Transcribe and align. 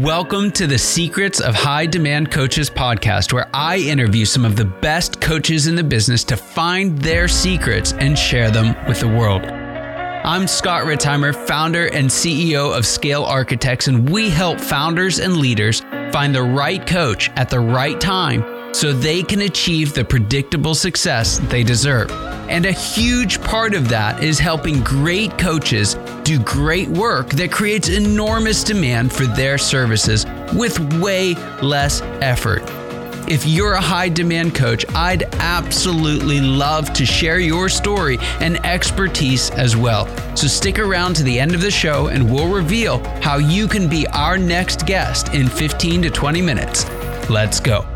Welcome 0.00 0.50
to 0.52 0.66
the 0.66 0.76
Secrets 0.76 1.40
of 1.40 1.54
High 1.54 1.86
Demand 1.86 2.30
Coaches 2.30 2.68
podcast, 2.68 3.32
where 3.32 3.48
I 3.54 3.78
interview 3.78 4.26
some 4.26 4.44
of 4.44 4.54
the 4.54 4.66
best 4.66 5.22
coaches 5.22 5.68
in 5.68 5.74
the 5.74 5.82
business 5.82 6.22
to 6.24 6.36
find 6.36 6.98
their 6.98 7.28
secrets 7.28 7.94
and 7.94 8.18
share 8.18 8.50
them 8.50 8.76
with 8.86 9.00
the 9.00 9.08
world. 9.08 9.42
I'm 9.46 10.46
Scott 10.48 10.84
Ritzheimer, 10.84 11.34
founder 11.34 11.86
and 11.86 12.10
CEO 12.10 12.76
of 12.76 12.84
Scale 12.84 13.24
Architects, 13.24 13.88
and 13.88 14.10
we 14.10 14.28
help 14.28 14.60
founders 14.60 15.18
and 15.18 15.38
leaders 15.38 15.80
find 16.12 16.34
the 16.34 16.42
right 16.42 16.86
coach 16.86 17.30
at 17.30 17.48
the 17.48 17.60
right 17.60 17.98
time 17.98 18.55
so 18.76 18.92
they 18.92 19.22
can 19.22 19.40
achieve 19.40 19.94
the 19.94 20.04
predictable 20.04 20.74
success 20.74 21.38
they 21.48 21.64
deserve. 21.64 22.10
And 22.50 22.66
a 22.66 22.72
huge 22.72 23.40
part 23.40 23.74
of 23.74 23.88
that 23.88 24.22
is 24.22 24.38
helping 24.38 24.82
great 24.82 25.36
coaches 25.38 25.94
do 26.24 26.38
great 26.40 26.88
work 26.88 27.30
that 27.30 27.50
creates 27.50 27.88
enormous 27.88 28.62
demand 28.62 29.14
for 29.14 29.24
their 29.24 29.56
services 29.56 30.26
with 30.52 30.78
way 31.00 31.34
less 31.62 32.02
effort. 32.20 32.62
If 33.28 33.46
you're 33.46 33.72
a 33.72 33.80
high 33.80 34.10
demand 34.10 34.54
coach, 34.54 34.84
I'd 34.94 35.22
absolutely 35.36 36.40
love 36.40 36.92
to 36.92 37.06
share 37.06 37.40
your 37.40 37.70
story 37.70 38.18
and 38.40 38.64
expertise 38.64 39.50
as 39.52 39.74
well. 39.74 40.06
So 40.36 40.46
stick 40.46 40.78
around 40.78 41.16
to 41.16 41.22
the 41.22 41.40
end 41.40 41.54
of 41.54 41.62
the 41.62 41.70
show 41.70 42.08
and 42.08 42.30
we'll 42.30 42.52
reveal 42.52 42.98
how 43.20 43.38
you 43.38 43.68
can 43.68 43.88
be 43.88 44.06
our 44.08 44.36
next 44.36 44.86
guest 44.86 45.32
in 45.34 45.48
15 45.48 46.02
to 46.02 46.10
20 46.10 46.42
minutes. 46.42 46.84
Let's 47.30 47.58
go. 47.58 47.95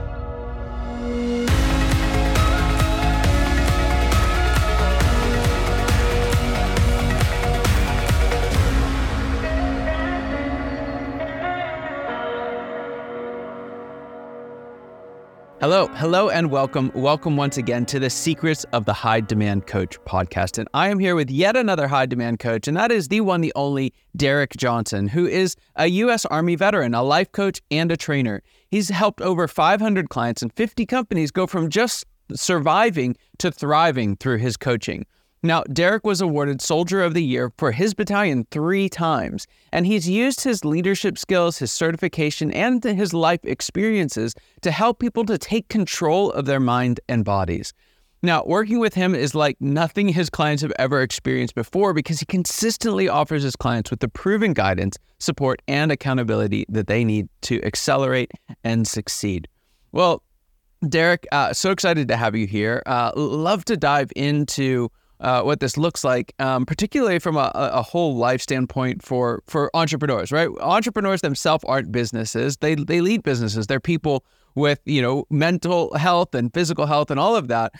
Hello, 15.60 15.88
hello, 15.88 16.30
and 16.30 16.50
welcome. 16.50 16.90
Welcome 16.94 17.36
once 17.36 17.58
again 17.58 17.84
to 17.84 17.98
the 17.98 18.08
Secrets 18.08 18.64
of 18.72 18.86
the 18.86 18.94
High 18.94 19.20
Demand 19.20 19.66
Coach 19.66 20.00
podcast. 20.06 20.56
And 20.56 20.66
I 20.72 20.88
am 20.88 20.98
here 20.98 21.14
with 21.14 21.30
yet 21.30 21.54
another 21.54 21.86
high 21.86 22.06
demand 22.06 22.38
coach, 22.38 22.66
and 22.66 22.74
that 22.78 22.90
is 22.90 23.08
the 23.08 23.20
one, 23.20 23.42
the 23.42 23.52
only 23.54 23.92
Derick 24.16 24.56
Johnson, 24.56 25.06
who 25.06 25.26
is 25.26 25.56
a 25.76 25.86
U.S. 25.88 26.24
Army 26.24 26.56
veteran, 26.56 26.94
a 26.94 27.02
life 27.02 27.30
coach, 27.32 27.60
and 27.70 27.92
a 27.92 27.96
trainer. 27.98 28.42
He's 28.70 28.88
helped 28.88 29.20
over 29.20 29.46
500 29.46 30.08
clients 30.08 30.40
and 30.40 30.50
50 30.50 30.86
companies 30.86 31.30
go 31.30 31.46
from 31.46 31.68
just 31.68 32.06
surviving 32.32 33.18
to 33.36 33.52
thriving 33.52 34.16
through 34.16 34.38
his 34.38 34.56
coaching. 34.56 35.04
Now, 35.42 35.62
Derick 35.72 36.04
was 36.04 36.20
awarded 36.20 36.60
Soldier 36.60 37.02
of 37.02 37.14
the 37.14 37.24
Year 37.24 37.50
for 37.56 37.72
his 37.72 37.94
battalion 37.94 38.46
three 38.50 38.90
times, 38.90 39.46
and 39.72 39.86
he's 39.86 40.06
used 40.06 40.44
his 40.44 40.66
leadership 40.66 41.16
skills, 41.16 41.58
his 41.58 41.72
certification, 41.72 42.52
and 42.52 42.84
his 42.84 43.14
life 43.14 43.40
experiences 43.44 44.34
to 44.60 44.70
help 44.70 44.98
people 44.98 45.24
to 45.24 45.38
take 45.38 45.68
control 45.68 46.30
of 46.32 46.44
their 46.44 46.60
mind 46.60 47.00
and 47.08 47.24
bodies. 47.24 47.72
Now, 48.22 48.44
working 48.44 48.80
with 48.80 48.92
him 48.92 49.14
is 49.14 49.34
like 49.34 49.56
nothing 49.60 50.08
his 50.08 50.28
clients 50.28 50.60
have 50.62 50.74
ever 50.78 51.00
experienced 51.00 51.54
before 51.54 51.94
because 51.94 52.20
he 52.20 52.26
consistently 52.26 53.08
offers 53.08 53.42
his 53.42 53.56
clients 53.56 53.90
with 53.90 54.00
the 54.00 54.08
proven 54.08 54.52
guidance, 54.52 54.98
support, 55.18 55.62
and 55.66 55.90
accountability 55.90 56.66
that 56.68 56.86
they 56.86 57.02
need 57.02 57.30
to 57.42 57.64
accelerate 57.64 58.30
and 58.62 58.86
succeed. 58.86 59.48
Well, 59.92 60.22
Derick, 60.86 61.26
uh, 61.32 61.54
so 61.54 61.70
excited 61.70 62.08
to 62.08 62.16
have 62.16 62.36
you 62.36 62.46
here. 62.46 62.82
Uh, 62.84 63.12
love 63.16 63.64
to 63.66 63.76
dive 63.78 64.12
into 64.16 64.90
uh, 65.20 65.42
what 65.42 65.60
this 65.60 65.76
looks 65.76 66.02
like, 66.02 66.34
um, 66.38 66.64
particularly 66.64 67.18
from 67.18 67.36
a, 67.36 67.50
a, 67.54 67.82
whole 67.82 68.16
life 68.16 68.40
standpoint 68.40 69.02
for 69.02 69.42
for 69.46 69.70
entrepreneurs. 69.74 70.32
Right, 70.32 70.48
entrepreneurs 70.60 71.20
themselves 71.20 71.64
aren't 71.66 71.92
businesses; 71.92 72.56
they 72.58 72.74
they 72.74 73.00
lead 73.00 73.22
businesses. 73.22 73.66
They're 73.66 73.80
people 73.80 74.24
with 74.54 74.80
you 74.84 75.02
know 75.02 75.24
mental 75.30 75.94
health 75.94 76.34
and 76.34 76.52
physical 76.52 76.86
health 76.86 77.10
and 77.10 77.20
all 77.20 77.36
of 77.36 77.48
that. 77.48 77.72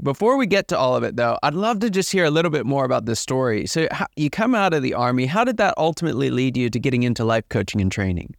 Before 0.00 0.36
we 0.36 0.46
get 0.46 0.68
to 0.68 0.78
all 0.78 0.94
of 0.94 1.02
it, 1.02 1.16
though, 1.16 1.38
I'd 1.42 1.54
love 1.54 1.80
to 1.80 1.90
just 1.90 2.12
hear 2.12 2.24
a 2.24 2.30
little 2.30 2.52
bit 2.52 2.64
more 2.64 2.84
about 2.84 3.06
this 3.06 3.18
story. 3.18 3.66
So, 3.66 3.88
how, 3.90 4.06
you 4.14 4.30
come 4.30 4.54
out 4.54 4.72
of 4.72 4.82
the 4.82 4.94
army. 4.94 5.26
How 5.26 5.42
did 5.42 5.56
that 5.56 5.74
ultimately 5.76 6.30
lead 6.30 6.56
you 6.56 6.70
to 6.70 6.78
getting 6.78 7.02
into 7.02 7.24
life 7.24 7.48
coaching 7.48 7.80
and 7.80 7.90
training? 7.90 8.34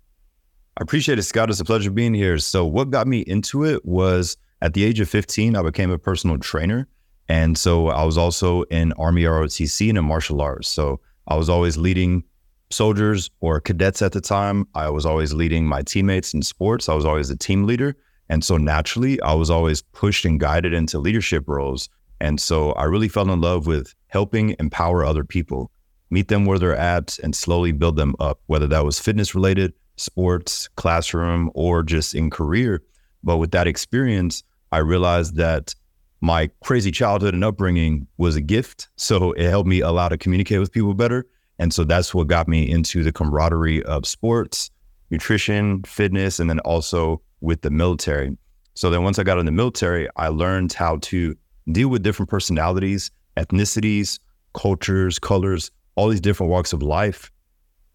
I 0.77 0.83
appreciate 0.83 1.19
it, 1.19 1.23
Scott. 1.23 1.49
It's 1.49 1.59
a 1.59 1.65
pleasure 1.65 1.91
being 1.91 2.13
here. 2.13 2.37
So, 2.37 2.65
what 2.65 2.91
got 2.91 3.07
me 3.07 3.19
into 3.19 3.65
it 3.65 3.83
was 3.83 4.37
at 4.61 4.73
the 4.73 4.85
age 4.85 5.01
of 5.01 5.09
15, 5.09 5.57
I 5.57 5.61
became 5.61 5.91
a 5.91 5.97
personal 5.97 6.37
trainer. 6.37 6.87
And 7.29 7.57
so 7.57 7.89
I 7.89 8.03
was 8.03 8.17
also 8.17 8.63
in 8.63 8.91
Army 8.93 9.23
ROTC 9.23 9.87
and 9.89 9.99
in 9.99 10.05
martial 10.05 10.41
arts. 10.41 10.67
So 10.67 10.99
I 11.27 11.35
was 11.35 11.47
always 11.47 11.77
leading 11.77 12.23
soldiers 12.71 13.29
or 13.39 13.61
cadets 13.61 14.01
at 14.01 14.11
the 14.11 14.21
time. 14.21 14.67
I 14.73 14.89
was 14.89 15.05
always 15.05 15.31
leading 15.31 15.65
my 15.65 15.83
teammates 15.83 16.33
in 16.33 16.41
sports. 16.41 16.89
I 16.89 16.95
was 16.95 17.05
always 17.05 17.29
a 17.29 17.37
team 17.37 17.65
leader. 17.65 17.95
And 18.29 18.43
so 18.43 18.57
naturally, 18.57 19.21
I 19.21 19.33
was 19.33 19.49
always 19.49 19.81
pushed 19.81 20.25
and 20.25 20.39
guided 20.39 20.73
into 20.73 20.99
leadership 20.99 21.47
roles. 21.47 21.87
And 22.19 22.41
so 22.41 22.71
I 22.73 22.83
really 22.83 23.07
fell 23.07 23.31
in 23.31 23.41
love 23.41 23.67
with 23.67 23.93
helping 24.07 24.55
empower 24.59 25.05
other 25.05 25.23
people, 25.23 25.71
meet 26.09 26.27
them 26.27 26.45
where 26.45 26.59
they're 26.59 26.75
at, 26.75 27.17
and 27.19 27.35
slowly 27.35 27.71
build 27.71 27.95
them 27.95 28.15
up, 28.19 28.39
whether 28.47 28.67
that 28.67 28.83
was 28.83 28.99
fitness 28.99 29.33
related, 29.33 29.73
sports, 29.97 30.67
classroom, 30.75 31.51
or 31.53 31.83
just 31.83 32.15
in 32.15 32.29
career. 32.29 32.81
But 33.23 33.37
with 33.37 33.51
that 33.51 33.67
experience, 33.67 34.43
I 34.71 34.79
realized 34.79 35.35
that 35.35 35.73
my 36.21 36.49
crazy 36.63 36.91
childhood 36.91 37.33
and 37.33 37.43
upbringing 37.43 38.07
was 38.17 38.35
a 38.35 38.41
gift. 38.41 38.89
So 38.97 39.31
it 39.33 39.49
helped 39.49 39.69
me 39.69 39.81
allow 39.81 40.09
to 40.09 40.17
communicate 40.17 40.59
with 40.59 40.71
people 40.71 40.93
better. 40.93 41.25
And 41.59 41.73
so 41.73 41.83
that's 41.83 42.13
what 42.13 42.27
got 42.27 42.47
me 42.47 42.69
into 42.69 43.03
the 43.03 43.11
camaraderie 43.11 43.83
of 43.83 44.05
sports, 44.05 44.71
nutrition, 45.09 45.83
fitness, 45.83 46.39
and 46.39 46.49
then 46.49 46.59
also 46.59 47.21
with 47.41 47.61
the 47.61 47.69
military. 47.69 48.37
So 48.73 48.89
then 48.89 49.03
once 49.03 49.19
I 49.19 49.23
got 49.23 49.39
in 49.39 49.45
the 49.45 49.51
military, 49.51 50.07
I 50.15 50.29
learned 50.29 50.73
how 50.73 50.97
to 51.01 51.35
deal 51.71 51.89
with 51.89 52.03
different 52.03 52.29
personalities, 52.29 53.11
ethnicities, 53.37 54.19
cultures, 54.53 55.19
colors, 55.19 55.71
all 55.95 56.09
these 56.09 56.21
different 56.21 56.51
walks 56.51 56.73
of 56.73 56.81
life. 56.81 57.31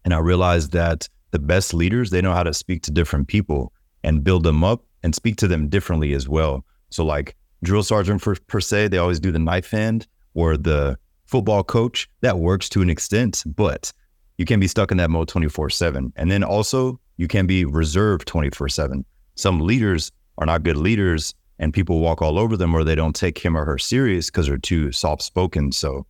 And 0.03 0.13
I 0.13 0.19
realized 0.19 0.71
that 0.73 1.09
the 1.31 1.39
best 1.39 1.73
leaders, 1.73 2.11
they 2.11 2.21
know 2.21 2.33
how 2.33 2.43
to 2.43 2.53
speak 2.53 2.83
to 2.83 2.91
different 2.91 3.27
people 3.27 3.73
and 4.03 4.23
build 4.23 4.43
them 4.43 4.63
up 4.63 4.83
and 5.03 5.15
speak 5.15 5.37
to 5.37 5.47
them 5.47 5.67
differently 5.67 6.13
as 6.13 6.29
well. 6.29 6.63
So 6.91 7.03
like 7.03 7.35
drill 7.65 7.83
sergeant 7.83 8.21
for, 8.21 8.35
per 8.47 8.61
se, 8.61 8.87
they 8.89 8.97
always 8.97 9.19
do 9.19 9.31
the 9.31 9.39
knife 9.39 9.71
hand 9.71 10.07
or 10.33 10.57
the 10.57 10.97
football 11.25 11.63
coach. 11.63 12.09
That 12.21 12.39
works 12.39 12.69
to 12.69 12.81
an 12.81 12.89
extent, 12.89 13.43
but 13.45 13.91
you 14.37 14.45
can 14.45 14.59
be 14.59 14.67
stuck 14.67 14.91
in 14.91 14.97
that 14.97 15.09
mode 15.09 15.27
24 15.27 15.69
7. 15.69 16.13
And 16.15 16.31
then 16.31 16.43
also, 16.43 16.99
you 17.17 17.27
can 17.27 17.47
be 17.47 17.65
reserved 17.65 18.27
24 18.27 18.69
7. 18.69 19.05
Some 19.35 19.59
leaders 19.59 20.11
are 20.37 20.45
not 20.45 20.63
good 20.63 20.77
leaders 20.77 21.33
and 21.59 21.73
people 21.73 21.99
walk 21.99 22.21
all 22.21 22.37
over 22.37 22.57
them 22.57 22.75
or 22.75 22.83
they 22.83 22.95
don't 22.95 23.15
take 23.15 23.37
him 23.37 23.55
or 23.55 23.63
her 23.65 23.77
serious 23.77 24.29
because 24.29 24.47
they're 24.47 24.57
too 24.57 24.91
soft 24.91 25.21
spoken. 25.21 25.71
So, 25.71 26.05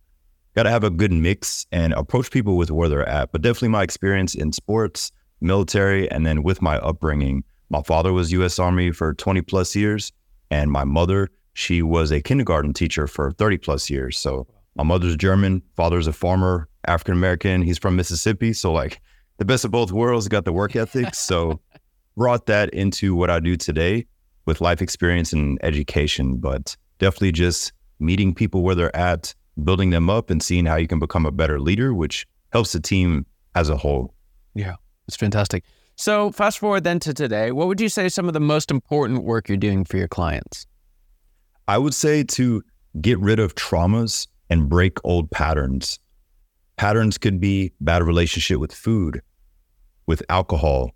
got 0.54 0.64
to 0.64 0.70
have 0.70 0.84
a 0.84 0.90
good 0.90 1.12
mix 1.12 1.66
and 1.70 1.92
approach 1.92 2.30
people 2.30 2.56
with 2.56 2.70
where 2.70 2.88
they're 2.88 3.08
at. 3.08 3.30
But 3.30 3.42
definitely 3.42 3.68
my 3.68 3.82
experience 3.82 4.34
in 4.34 4.52
sports, 4.52 5.12
military, 5.40 6.10
and 6.10 6.26
then 6.26 6.42
with 6.42 6.62
my 6.62 6.78
upbringing. 6.78 7.44
My 7.68 7.82
father 7.82 8.12
was 8.12 8.32
US 8.32 8.58
Army 8.58 8.90
for 8.90 9.12
20 9.14 9.42
plus 9.42 9.76
years, 9.76 10.12
and 10.50 10.70
my 10.70 10.84
mother 10.84 11.30
she 11.56 11.80
was 11.80 12.12
a 12.12 12.20
kindergarten 12.20 12.74
teacher 12.74 13.06
for 13.06 13.32
30 13.32 13.56
plus 13.56 13.88
years. 13.88 14.18
So 14.18 14.46
my 14.74 14.84
mother's 14.84 15.16
German, 15.16 15.62
father's 15.74 16.06
a 16.06 16.12
farmer, 16.12 16.68
African 16.86 17.14
American. 17.14 17.62
He's 17.62 17.78
from 17.78 17.96
Mississippi. 17.96 18.52
So 18.52 18.74
like 18.74 19.00
the 19.38 19.46
best 19.46 19.64
of 19.64 19.70
both 19.70 19.90
worlds, 19.90 20.28
got 20.28 20.44
the 20.44 20.52
work 20.52 20.76
ethic. 20.76 21.14
So 21.14 21.58
brought 22.14 22.44
that 22.46 22.68
into 22.74 23.14
what 23.14 23.30
I 23.30 23.40
do 23.40 23.56
today 23.56 24.06
with 24.44 24.60
life 24.60 24.82
experience 24.82 25.32
and 25.32 25.58
education, 25.62 26.36
but 26.36 26.76
definitely 26.98 27.32
just 27.32 27.72
meeting 28.00 28.34
people 28.34 28.62
where 28.62 28.74
they're 28.74 28.94
at, 28.94 29.34
building 29.64 29.88
them 29.88 30.10
up 30.10 30.28
and 30.28 30.42
seeing 30.42 30.66
how 30.66 30.76
you 30.76 30.86
can 30.86 30.98
become 30.98 31.24
a 31.24 31.32
better 31.32 31.58
leader, 31.58 31.94
which 31.94 32.26
helps 32.52 32.72
the 32.72 32.80
team 32.80 33.24
as 33.54 33.70
a 33.70 33.78
whole. 33.78 34.14
Yeah, 34.54 34.74
it's 35.08 35.16
fantastic. 35.16 35.64
So 35.96 36.32
fast 36.32 36.58
forward 36.58 36.84
then 36.84 37.00
to 37.00 37.14
today, 37.14 37.50
what 37.50 37.66
would 37.66 37.80
you 37.80 37.88
say 37.88 38.10
some 38.10 38.28
of 38.28 38.34
the 38.34 38.40
most 38.40 38.70
important 38.70 39.24
work 39.24 39.48
you're 39.48 39.56
doing 39.56 39.86
for 39.86 39.96
your 39.96 40.08
clients? 40.08 40.66
I 41.68 41.78
would 41.78 41.94
say 41.94 42.22
to 42.22 42.62
get 43.00 43.18
rid 43.18 43.38
of 43.38 43.54
traumas 43.54 44.26
and 44.50 44.68
break 44.68 44.98
old 45.04 45.30
patterns. 45.30 45.98
Patterns 46.76 47.18
could 47.18 47.40
be 47.40 47.72
bad 47.80 48.02
relationship 48.02 48.58
with 48.58 48.72
food, 48.72 49.20
with 50.06 50.22
alcohol, 50.28 50.92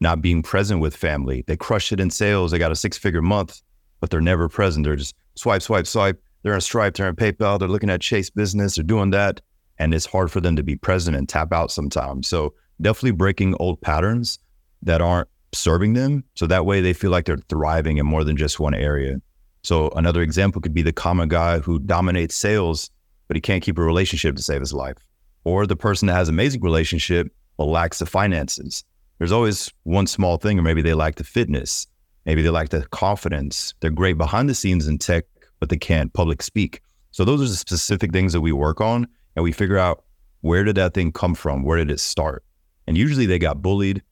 not 0.00 0.20
being 0.20 0.42
present 0.42 0.80
with 0.80 0.96
family. 0.96 1.44
They 1.46 1.56
crush 1.56 1.92
it 1.92 2.00
in 2.00 2.10
sales. 2.10 2.50
They 2.50 2.58
got 2.58 2.72
a 2.72 2.76
six 2.76 2.98
figure 2.98 3.22
month, 3.22 3.62
but 4.00 4.10
they're 4.10 4.20
never 4.20 4.48
present. 4.48 4.84
They're 4.84 4.96
just 4.96 5.14
swipe, 5.34 5.62
swipe, 5.62 5.86
swipe. 5.86 6.20
They're 6.42 6.54
in 6.54 6.60
Stripe, 6.60 6.94
they're 6.94 7.08
in 7.08 7.16
PayPal, 7.16 7.58
they're 7.58 7.68
looking 7.68 7.90
at 7.90 8.00
Chase 8.00 8.30
Business, 8.30 8.76
they're 8.76 8.84
doing 8.84 9.10
that. 9.10 9.40
And 9.78 9.94
it's 9.94 10.06
hard 10.06 10.30
for 10.30 10.40
them 10.40 10.56
to 10.56 10.62
be 10.62 10.76
present 10.76 11.16
and 11.16 11.28
tap 11.28 11.52
out 11.52 11.70
sometimes. 11.70 12.28
So 12.28 12.54
definitely 12.80 13.12
breaking 13.12 13.54
old 13.60 13.80
patterns 13.80 14.38
that 14.82 15.00
aren't 15.00 15.28
serving 15.52 15.94
them. 15.94 16.24
So 16.34 16.46
that 16.46 16.66
way 16.66 16.80
they 16.80 16.92
feel 16.92 17.10
like 17.10 17.24
they're 17.24 17.38
thriving 17.48 17.98
in 17.98 18.06
more 18.06 18.24
than 18.24 18.36
just 18.36 18.60
one 18.60 18.74
area. 18.74 19.16
So 19.62 19.90
another 19.90 20.22
example 20.22 20.60
could 20.60 20.74
be 20.74 20.82
the 20.82 20.92
common 20.92 21.28
guy 21.28 21.58
who 21.58 21.78
dominates 21.78 22.34
sales, 22.34 22.90
but 23.28 23.36
he 23.36 23.40
can't 23.40 23.62
keep 23.62 23.78
a 23.78 23.82
relationship 23.82 24.36
to 24.36 24.42
save 24.42 24.60
his 24.60 24.72
life. 24.72 24.96
Or 25.44 25.66
the 25.66 25.76
person 25.76 26.06
that 26.06 26.14
has 26.14 26.28
amazing 26.28 26.62
relationship 26.62 27.28
but 27.60 27.66
lacks 27.66 27.98
the 27.98 28.06
finances. 28.06 28.84
there's 29.18 29.32
always 29.32 29.70
one 29.82 30.06
small 30.06 30.38
thing, 30.38 30.58
or 30.58 30.62
maybe 30.62 30.80
they 30.80 30.94
lack 30.94 31.16
the 31.16 31.24
fitness, 31.24 31.86
maybe 32.24 32.40
they 32.40 32.48
lack 32.48 32.70
the 32.70 32.86
confidence. 32.86 33.74
They're 33.80 33.90
great 33.90 34.16
behind 34.16 34.48
the 34.48 34.54
scenes 34.54 34.86
in 34.86 34.96
tech, 34.96 35.26
but 35.58 35.68
they 35.68 35.76
can't 35.76 36.10
public 36.14 36.40
speak. 36.42 36.80
So 37.10 37.22
those 37.22 37.42
are 37.42 37.48
the 37.48 37.56
specific 37.56 38.12
things 38.12 38.32
that 38.32 38.40
we 38.40 38.50
work 38.50 38.80
on, 38.80 39.06
and 39.36 39.42
we 39.42 39.52
figure 39.52 39.76
out 39.76 40.04
where 40.40 40.64
did 40.64 40.76
that 40.76 40.94
thing 40.94 41.12
come 41.12 41.34
from? 41.34 41.62
Where 41.62 41.76
did 41.76 41.90
it 41.90 42.00
start? 42.00 42.44
And 42.86 42.96
usually 42.96 43.26
they 43.26 43.38
got 43.38 43.60
bullied, 43.60 44.02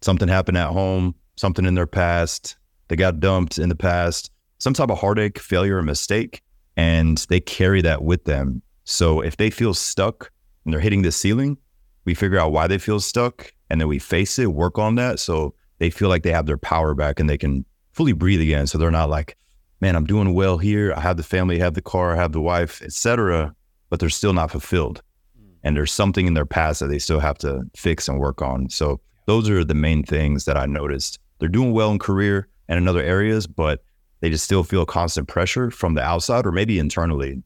something 0.00 0.26
happened 0.26 0.58
at 0.58 0.70
home, 0.70 1.14
something 1.36 1.64
in 1.64 1.76
their 1.76 1.86
past, 1.86 2.56
they 2.88 2.96
got 2.96 3.20
dumped 3.20 3.58
in 3.58 3.68
the 3.68 3.76
past, 3.76 4.31
some 4.62 4.74
type 4.74 4.90
of 4.90 4.98
heartache, 5.00 5.40
failure, 5.40 5.78
or 5.78 5.82
mistake, 5.82 6.40
and 6.76 7.18
they 7.28 7.40
carry 7.40 7.82
that 7.82 8.04
with 8.04 8.26
them. 8.26 8.62
So 8.84 9.20
if 9.20 9.36
they 9.36 9.50
feel 9.50 9.74
stuck 9.74 10.30
and 10.64 10.72
they're 10.72 10.80
hitting 10.80 11.02
the 11.02 11.10
ceiling, 11.10 11.58
we 12.04 12.14
figure 12.14 12.38
out 12.38 12.52
why 12.52 12.68
they 12.68 12.78
feel 12.78 13.00
stuck 13.00 13.52
and 13.70 13.80
then 13.80 13.88
we 13.88 13.98
face 13.98 14.38
it, 14.38 14.52
work 14.52 14.78
on 14.78 14.94
that. 14.94 15.18
So 15.18 15.52
they 15.80 15.90
feel 15.90 16.08
like 16.08 16.22
they 16.22 16.30
have 16.30 16.46
their 16.46 16.58
power 16.58 16.94
back 16.94 17.18
and 17.18 17.28
they 17.28 17.36
can 17.36 17.64
fully 17.90 18.12
breathe 18.12 18.40
again. 18.40 18.68
So 18.68 18.78
they're 18.78 18.92
not 18.92 19.10
like, 19.10 19.36
man, 19.80 19.96
I'm 19.96 20.06
doing 20.06 20.32
well 20.32 20.58
here. 20.58 20.94
I 20.94 21.00
have 21.00 21.16
the 21.16 21.24
family, 21.24 21.60
I 21.60 21.64
have 21.64 21.74
the 21.74 21.82
car, 21.82 22.12
I 22.12 22.16
have 22.16 22.30
the 22.30 22.40
wife, 22.40 22.82
etc. 22.82 23.52
But 23.90 23.98
they're 23.98 24.10
still 24.10 24.32
not 24.32 24.52
fulfilled. 24.52 25.02
Hmm. 25.36 25.54
And 25.64 25.76
there's 25.76 25.90
something 25.90 26.28
in 26.28 26.34
their 26.34 26.46
past 26.46 26.78
that 26.78 26.86
they 26.86 27.00
still 27.00 27.18
have 27.18 27.38
to 27.38 27.64
fix 27.74 28.06
and 28.06 28.20
work 28.20 28.40
on. 28.40 28.70
So 28.70 29.00
those 29.26 29.50
are 29.50 29.64
the 29.64 29.74
main 29.74 30.04
things 30.04 30.44
that 30.44 30.56
I 30.56 30.66
noticed. 30.66 31.18
They're 31.40 31.48
doing 31.48 31.72
well 31.72 31.90
in 31.90 31.98
career 31.98 32.46
and 32.68 32.78
in 32.78 32.86
other 32.86 33.02
areas, 33.02 33.48
but 33.48 33.82
they 34.22 34.30
just 34.30 34.44
still 34.44 34.62
feel 34.62 34.86
constant 34.86 35.26
pressure 35.26 35.70
from 35.70 35.94
the 35.94 36.00
outside 36.00 36.46
or 36.46 36.52
maybe 36.52 36.78
internally. 36.78 37.42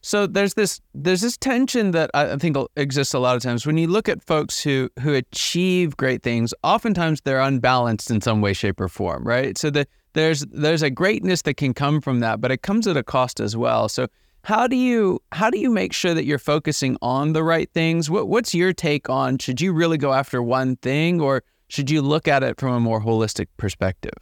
So 0.00 0.28
there's 0.28 0.54
this 0.54 0.80
there's 0.94 1.22
this 1.22 1.36
tension 1.36 1.90
that 1.90 2.08
I 2.14 2.36
think 2.36 2.56
exists 2.76 3.14
a 3.14 3.18
lot 3.18 3.34
of 3.34 3.42
times 3.42 3.66
when 3.66 3.76
you 3.76 3.88
look 3.88 4.08
at 4.08 4.22
folks 4.24 4.62
who 4.62 4.88
who 5.00 5.12
achieve 5.12 5.96
great 5.96 6.22
things. 6.22 6.54
Oftentimes 6.62 7.20
they're 7.22 7.40
unbalanced 7.40 8.12
in 8.12 8.20
some 8.20 8.40
way, 8.40 8.52
shape, 8.52 8.80
or 8.80 8.88
form, 8.88 9.24
right? 9.26 9.58
So 9.58 9.70
the, 9.70 9.88
there's 10.12 10.46
there's 10.52 10.82
a 10.82 10.90
greatness 10.90 11.42
that 11.42 11.54
can 11.54 11.74
come 11.74 12.00
from 12.00 12.20
that, 12.20 12.40
but 12.40 12.52
it 12.52 12.62
comes 12.62 12.86
at 12.86 12.96
a 12.96 13.02
cost 13.02 13.40
as 13.40 13.56
well. 13.56 13.88
So 13.88 14.06
how 14.44 14.68
do 14.68 14.76
you 14.76 15.20
how 15.32 15.50
do 15.50 15.58
you 15.58 15.68
make 15.68 15.92
sure 15.92 16.14
that 16.14 16.26
you're 16.26 16.38
focusing 16.38 16.96
on 17.02 17.32
the 17.32 17.42
right 17.42 17.68
things? 17.74 18.08
What 18.08 18.28
what's 18.28 18.54
your 18.54 18.72
take 18.72 19.10
on 19.10 19.38
should 19.38 19.60
you 19.60 19.72
really 19.72 19.98
go 19.98 20.12
after 20.12 20.40
one 20.40 20.76
thing 20.76 21.20
or 21.20 21.42
should 21.66 21.90
you 21.90 22.02
look 22.02 22.28
at 22.28 22.44
it 22.44 22.60
from 22.60 22.72
a 22.72 22.80
more 22.80 23.02
holistic 23.02 23.48
perspective? 23.56 24.14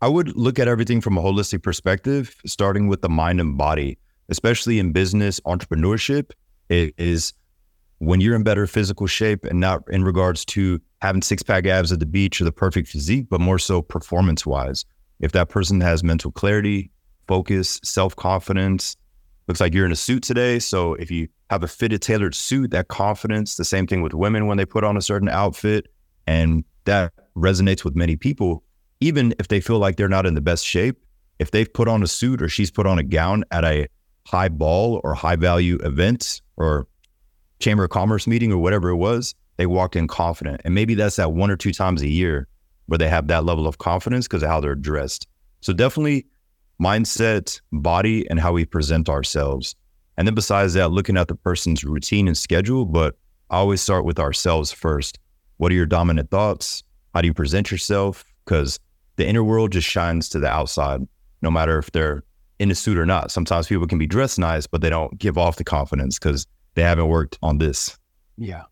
I 0.00 0.08
would 0.08 0.36
look 0.36 0.58
at 0.58 0.68
everything 0.68 1.00
from 1.00 1.18
a 1.18 1.22
holistic 1.22 1.62
perspective, 1.62 2.36
starting 2.46 2.88
with 2.88 3.02
the 3.02 3.08
mind 3.08 3.40
and 3.40 3.58
body 3.58 3.98
especially 4.28 4.78
in 4.78 4.92
business 4.92 5.40
entrepreneurship, 5.40 6.32
it 6.68 6.94
is 6.98 7.32
when 7.98 8.20
you're 8.20 8.36
in 8.36 8.42
better 8.42 8.66
physical 8.66 9.06
shape 9.06 9.44
and 9.44 9.58
not 9.58 9.82
in 9.88 10.04
regards 10.04 10.44
to 10.44 10.80
having 11.02 11.22
six 11.22 11.42
pack 11.42 11.66
abs 11.66 11.90
at 11.90 12.00
the 12.00 12.06
beach 12.06 12.40
or 12.40 12.44
the 12.44 12.52
perfect 12.52 12.88
physique, 12.88 13.26
but 13.28 13.40
more 13.40 13.58
so 13.58 13.82
performance 13.82 14.46
wise. 14.46 14.84
If 15.20 15.32
that 15.32 15.48
person 15.48 15.80
has 15.80 16.04
mental 16.04 16.30
clarity, 16.30 16.90
focus, 17.26 17.80
self 17.82 18.14
confidence, 18.14 18.96
looks 19.48 19.60
like 19.60 19.74
you're 19.74 19.86
in 19.86 19.92
a 19.92 19.96
suit 19.96 20.22
today. 20.22 20.58
So 20.58 20.94
if 20.94 21.10
you 21.10 21.28
have 21.50 21.64
a 21.64 21.68
fitted, 21.68 22.02
tailored 22.02 22.34
suit, 22.34 22.70
that 22.70 22.88
confidence, 22.88 23.56
the 23.56 23.64
same 23.64 23.86
thing 23.86 24.02
with 24.02 24.14
women 24.14 24.46
when 24.46 24.58
they 24.58 24.66
put 24.66 24.84
on 24.84 24.96
a 24.96 25.02
certain 25.02 25.28
outfit, 25.28 25.88
and 26.26 26.64
that 26.84 27.12
resonates 27.34 27.84
with 27.84 27.96
many 27.96 28.14
people, 28.14 28.62
even 29.00 29.34
if 29.38 29.48
they 29.48 29.60
feel 29.60 29.78
like 29.78 29.96
they're 29.96 30.08
not 30.08 30.26
in 30.26 30.34
the 30.34 30.40
best 30.40 30.64
shape. 30.64 31.04
If 31.38 31.52
they've 31.52 31.72
put 31.72 31.86
on 31.86 32.02
a 32.02 32.06
suit 32.06 32.42
or 32.42 32.48
she's 32.48 32.70
put 32.70 32.86
on 32.86 32.98
a 32.98 33.02
gown 33.02 33.44
at 33.50 33.64
a 33.64 33.86
high 34.26 34.48
ball 34.48 35.00
or 35.04 35.14
high 35.14 35.36
value 35.36 35.78
event 35.84 36.42
or 36.56 36.86
chamber 37.60 37.84
of 37.84 37.90
commerce 37.90 38.26
meeting 38.26 38.52
or 38.52 38.58
whatever 38.58 38.88
it 38.90 38.96
was, 38.96 39.34
they 39.56 39.66
walked 39.66 39.96
in 39.96 40.08
confident. 40.08 40.60
And 40.64 40.74
maybe 40.74 40.94
that's 40.94 41.16
that 41.16 41.32
one 41.32 41.50
or 41.50 41.56
two 41.56 41.72
times 41.72 42.02
a 42.02 42.08
year 42.08 42.48
where 42.86 42.98
they 42.98 43.08
have 43.08 43.28
that 43.28 43.44
level 43.44 43.66
of 43.66 43.78
confidence 43.78 44.26
because 44.26 44.42
of 44.42 44.48
how 44.48 44.60
they're 44.60 44.74
dressed. 44.74 45.28
So 45.60 45.72
definitely 45.72 46.26
mindset, 46.80 47.60
body, 47.72 48.28
and 48.30 48.40
how 48.40 48.52
we 48.52 48.64
present 48.64 49.08
ourselves. 49.08 49.74
And 50.16 50.26
then 50.26 50.34
besides 50.34 50.74
that, 50.74 50.90
looking 50.90 51.16
at 51.16 51.28
the 51.28 51.34
person's 51.34 51.84
routine 51.84 52.26
and 52.26 52.36
schedule, 52.36 52.84
but 52.84 53.16
I 53.50 53.58
always 53.58 53.80
start 53.80 54.04
with 54.04 54.18
ourselves 54.18 54.72
first. 54.72 55.18
What 55.58 55.72
are 55.72 55.76
your 55.76 55.86
dominant 55.86 56.30
thoughts? 56.30 56.82
How 57.14 57.20
do 57.20 57.28
you 57.28 57.34
present 57.34 57.70
yourself? 57.70 58.24
Because 58.44 58.78
the 59.18 59.26
inner 59.26 59.44
world 59.44 59.72
just 59.72 59.86
shines 59.86 60.28
to 60.30 60.38
the 60.38 60.48
outside, 60.48 61.06
no 61.42 61.50
matter 61.50 61.76
if 61.78 61.90
they're 61.90 62.22
in 62.58 62.70
a 62.70 62.74
suit 62.74 62.96
or 62.96 63.04
not. 63.04 63.30
Sometimes 63.30 63.66
people 63.66 63.86
can 63.86 63.98
be 63.98 64.06
dressed 64.06 64.38
nice, 64.38 64.66
but 64.66 64.80
they 64.80 64.88
don't 64.88 65.18
give 65.18 65.36
off 65.36 65.56
the 65.56 65.64
confidence 65.64 66.18
because 66.18 66.46
they 66.74 66.82
haven't 66.82 67.08
worked 67.08 67.36
on 67.42 67.58
this. 67.58 67.98
Yeah. 68.36 68.62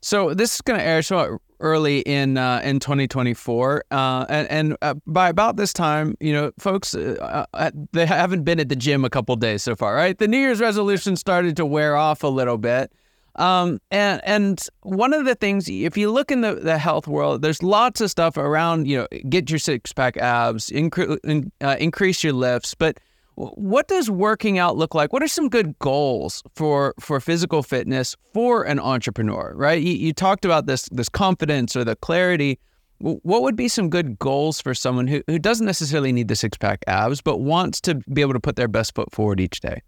So 0.00 0.34
this 0.34 0.54
is 0.54 0.60
going 0.60 0.78
to 0.78 0.86
air 0.86 1.02
so 1.02 1.38
early 1.60 2.00
in 2.00 2.38
uh, 2.38 2.60
in 2.64 2.80
2024, 2.80 3.84
uh, 3.90 4.26
and 4.28 4.50
and 4.50 4.76
uh, 4.82 4.94
by 5.06 5.28
about 5.28 5.56
this 5.56 5.72
time, 5.72 6.16
you 6.20 6.32
know, 6.32 6.52
folks, 6.58 6.94
uh, 6.94 7.46
uh, 7.52 7.70
they 7.92 8.06
haven't 8.06 8.42
been 8.44 8.58
at 8.58 8.68
the 8.68 8.76
gym 8.76 9.04
a 9.04 9.10
couple 9.10 9.34
days 9.36 9.62
so 9.62 9.76
far, 9.76 9.94
right? 9.94 10.18
The 10.18 10.26
New 10.26 10.38
Year's 10.38 10.60
resolution 10.60 11.14
started 11.16 11.56
to 11.56 11.66
wear 11.66 11.96
off 11.96 12.24
a 12.24 12.28
little 12.28 12.58
bit. 12.58 12.92
Um, 13.36 13.80
and 13.90 14.20
and 14.24 14.66
one 14.82 15.14
of 15.14 15.24
the 15.24 15.34
things, 15.34 15.68
if 15.68 15.96
you 15.96 16.10
look 16.10 16.30
in 16.30 16.42
the, 16.42 16.54
the 16.54 16.78
health 16.78 17.08
world, 17.08 17.40
there's 17.42 17.62
lots 17.62 18.00
of 18.00 18.10
stuff 18.10 18.36
around, 18.36 18.86
you 18.86 18.98
know, 18.98 19.06
get 19.28 19.48
your 19.48 19.58
six 19.58 19.92
pack 19.92 20.16
abs, 20.18 20.68
incre- 20.68 21.18
in, 21.24 21.50
uh, 21.62 21.76
increase 21.80 22.22
your 22.22 22.34
lifts, 22.34 22.74
but 22.74 22.98
what 23.34 23.88
does 23.88 24.10
working 24.10 24.58
out 24.58 24.76
look 24.76 24.94
like? 24.94 25.12
What 25.12 25.22
are 25.22 25.28
some 25.28 25.48
good 25.48 25.78
goals 25.78 26.42
for 26.54 26.94
for 27.00 27.20
physical 27.20 27.62
fitness 27.62 28.14
for 28.34 28.64
an 28.64 28.78
entrepreneur? 28.78 29.54
Right? 29.56 29.82
You, 29.82 29.94
you 29.94 30.12
talked 30.12 30.44
about 30.44 30.66
this 30.66 30.88
this 30.92 31.08
confidence 31.08 31.74
or 31.74 31.84
the 31.84 31.96
clarity. 31.96 32.58
What 32.98 33.42
would 33.42 33.56
be 33.56 33.66
some 33.66 33.90
good 33.90 34.16
goals 34.20 34.60
for 34.60 34.74
someone 34.74 35.08
who, 35.08 35.24
who 35.26 35.36
doesn't 35.40 35.66
necessarily 35.66 36.12
need 36.12 36.28
the 36.28 36.36
six 36.36 36.56
pack 36.56 36.84
abs, 36.86 37.20
but 37.20 37.38
wants 37.38 37.80
to 37.80 37.96
be 38.12 38.20
able 38.20 38.34
to 38.34 38.38
put 38.38 38.54
their 38.54 38.68
best 38.68 38.94
foot 38.94 39.10
forward 39.12 39.40
each 39.40 39.58
day? 39.58 39.82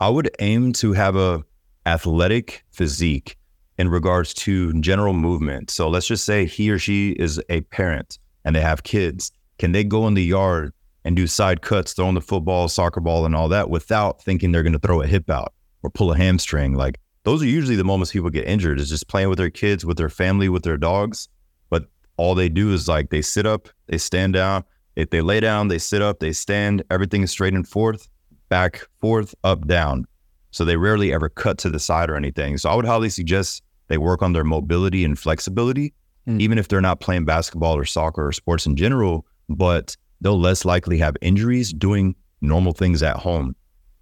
I 0.00 0.08
would 0.08 0.30
aim 0.38 0.72
to 0.74 0.94
have 0.94 1.14
a 1.14 1.44
athletic 1.86 2.64
physique 2.70 3.36
in 3.78 3.88
regards 3.88 4.34
to 4.34 4.72
general 4.80 5.12
movement. 5.12 5.70
So 5.70 5.88
let's 5.88 6.06
just 6.06 6.24
say 6.24 6.46
he 6.46 6.70
or 6.70 6.78
she 6.78 7.10
is 7.12 7.40
a 7.48 7.62
parent 7.62 8.18
and 8.44 8.54
they 8.54 8.60
have 8.60 8.82
kids. 8.82 9.32
Can 9.58 9.72
they 9.72 9.84
go 9.84 10.06
in 10.06 10.14
the 10.14 10.24
yard 10.24 10.72
and 11.04 11.16
do 11.16 11.26
side 11.26 11.62
cuts, 11.62 11.92
throwing 11.92 12.14
the 12.14 12.20
football, 12.20 12.68
soccer 12.68 13.00
ball, 13.00 13.26
and 13.26 13.34
all 13.34 13.48
that 13.48 13.70
without 13.70 14.22
thinking 14.22 14.52
they're 14.52 14.62
going 14.62 14.72
to 14.72 14.78
throw 14.78 15.02
a 15.02 15.06
hip 15.06 15.28
out 15.28 15.52
or 15.82 15.90
pull 15.90 16.12
a 16.12 16.16
hamstring. 16.16 16.74
Like 16.74 17.00
those 17.24 17.42
are 17.42 17.46
usually 17.46 17.76
the 17.76 17.84
moments 17.84 18.12
people 18.12 18.30
get 18.30 18.46
injured 18.46 18.78
is 18.78 18.88
just 18.88 19.08
playing 19.08 19.28
with 19.28 19.38
their 19.38 19.50
kids, 19.50 19.84
with 19.84 19.96
their 19.96 20.08
family, 20.08 20.48
with 20.48 20.62
their 20.62 20.76
dogs. 20.76 21.28
But 21.70 21.86
all 22.16 22.34
they 22.34 22.48
do 22.48 22.72
is 22.72 22.88
like 22.88 23.10
they 23.10 23.22
sit 23.22 23.46
up, 23.46 23.68
they 23.86 23.98
stand 23.98 24.34
down. 24.34 24.64
If 24.94 25.10
they 25.10 25.22
lay 25.22 25.40
down, 25.40 25.68
they 25.68 25.78
sit 25.78 26.02
up, 26.02 26.20
they 26.20 26.32
stand. 26.32 26.82
Everything 26.90 27.22
is 27.22 27.30
straight 27.30 27.54
and 27.54 27.66
forth, 27.66 28.08
back, 28.48 28.86
forth, 29.00 29.34
up, 29.42 29.66
down. 29.66 30.04
So 30.52 30.64
they 30.64 30.76
rarely 30.76 31.12
ever 31.12 31.28
cut 31.28 31.58
to 31.58 31.70
the 31.70 31.80
side 31.80 32.08
or 32.08 32.16
anything. 32.16 32.56
So 32.58 32.70
I 32.70 32.74
would 32.74 32.84
highly 32.84 33.08
suggest 33.08 33.62
they 33.88 33.98
work 33.98 34.22
on 34.22 34.32
their 34.32 34.44
mobility 34.44 35.04
and 35.04 35.18
flexibility, 35.18 35.92
mm. 36.28 36.40
even 36.40 36.58
if 36.58 36.68
they're 36.68 36.80
not 36.80 37.00
playing 37.00 37.24
basketball 37.24 37.76
or 37.76 37.84
soccer 37.84 38.28
or 38.28 38.32
sports 38.32 38.66
in 38.66 38.76
general. 38.76 39.26
But 39.48 39.96
they'll 40.20 40.40
less 40.40 40.64
likely 40.64 40.98
have 40.98 41.16
injuries 41.20 41.72
doing 41.72 42.14
normal 42.40 42.72
things 42.72 43.02
at 43.02 43.16
home, 43.16 43.56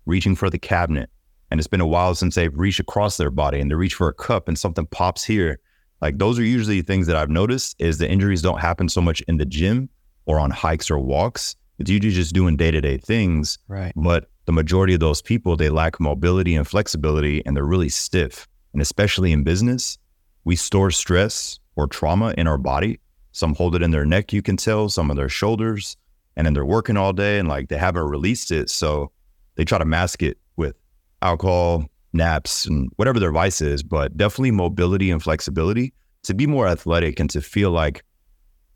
reaching 0.07 0.37
for 0.37 0.50
the 0.50 0.59
cabinet. 0.59 1.09
And 1.50 1.59
it's 1.59 1.66
been 1.66 1.80
a 1.80 1.87
while 1.87 2.14
since 2.14 2.35
they've 2.35 2.57
reached 2.57 2.80
across 2.80 3.16
their 3.16 3.30
body 3.30 3.61
and 3.61 3.71
they 3.71 3.75
reach 3.75 3.95
for 3.95 4.09
a 4.09 4.14
cup 4.14 4.47
and 4.47 4.59
something 4.59 4.87
pops 4.87 5.25
here. 5.25 5.59
Like 6.00 6.19
those 6.19 6.38
are 6.38 6.45
usually 6.45 6.83
things 6.83 7.07
that 7.07 7.16
I've 7.16 7.30
noticed 7.30 7.76
is 7.78 7.99
the 7.99 8.09
injuries 8.09 8.42
don't 8.42 8.61
happen 8.61 8.88
so 8.88 9.00
much 9.00 9.21
in 9.23 9.37
the 9.37 9.45
gym 9.45 9.88
or 10.26 10.38
on 10.38 10.50
hikes 10.50 10.90
or 10.90 10.99
walks. 10.99 11.57
It's 11.78 11.90
usually 11.90 12.12
just 12.12 12.35
doing 12.35 12.57
day-to-day 12.57 12.99
things. 12.99 13.59
Right. 13.69 13.92
But 13.97 14.30
the 14.50 14.54
majority 14.54 14.95
of 14.95 14.99
those 14.99 15.23
people, 15.23 15.57
they 15.57 15.69
lack 15.69 16.00
mobility 16.00 16.57
and 16.57 16.66
flexibility 16.66 17.40
and 17.47 17.57
they're 17.57 17.64
really 17.64 17.88
stiff. 17.88 18.49
And 18.73 18.83
especially 18.83 19.30
in 19.30 19.45
business, 19.45 19.97
we 20.42 20.57
store 20.57 20.90
stress 20.90 21.61
or 21.76 21.87
trauma 21.87 22.35
in 22.37 22.49
our 22.49 22.59
body. 22.59 22.99
Some 23.30 23.54
hold 23.54 23.76
it 23.76 23.83
in 23.83 23.92
their 23.92 24.04
neck, 24.04 24.33
you 24.33 24.42
can 24.42 24.57
tell, 24.57 24.88
some 24.88 25.09
of 25.09 25.16
their 25.16 25.28
shoulders, 25.28 25.97
and 26.35 26.45
then 26.45 26.54
they're 26.54 26.66
working 26.66 26.97
all 26.97 27.12
day 27.12 27.38
and 27.38 27.47
like 27.47 27.69
they 27.69 27.76
haven't 27.76 28.02
released 28.02 28.50
it. 28.50 28.71
So 28.71 29.12
they 29.54 29.64
try 29.64 29.78
to 29.78 29.85
mask 29.85 30.21
it 30.21 30.37
with 30.57 30.75
alcohol, 31.23 31.87
naps, 32.12 32.66
and 32.66 32.90
whatever 32.97 33.21
their 33.21 33.30
vice 33.30 33.61
is, 33.61 33.85
but 33.85 34.16
definitely 34.16 34.50
mobility 34.50 35.12
and 35.12 35.23
flexibility 35.23 35.95
to 36.25 36.35
be 36.35 36.49
more 36.49 36.66
athletic 36.66 37.21
and 37.21 37.30
to 37.30 37.40
feel 37.40 37.71
like 37.71 38.02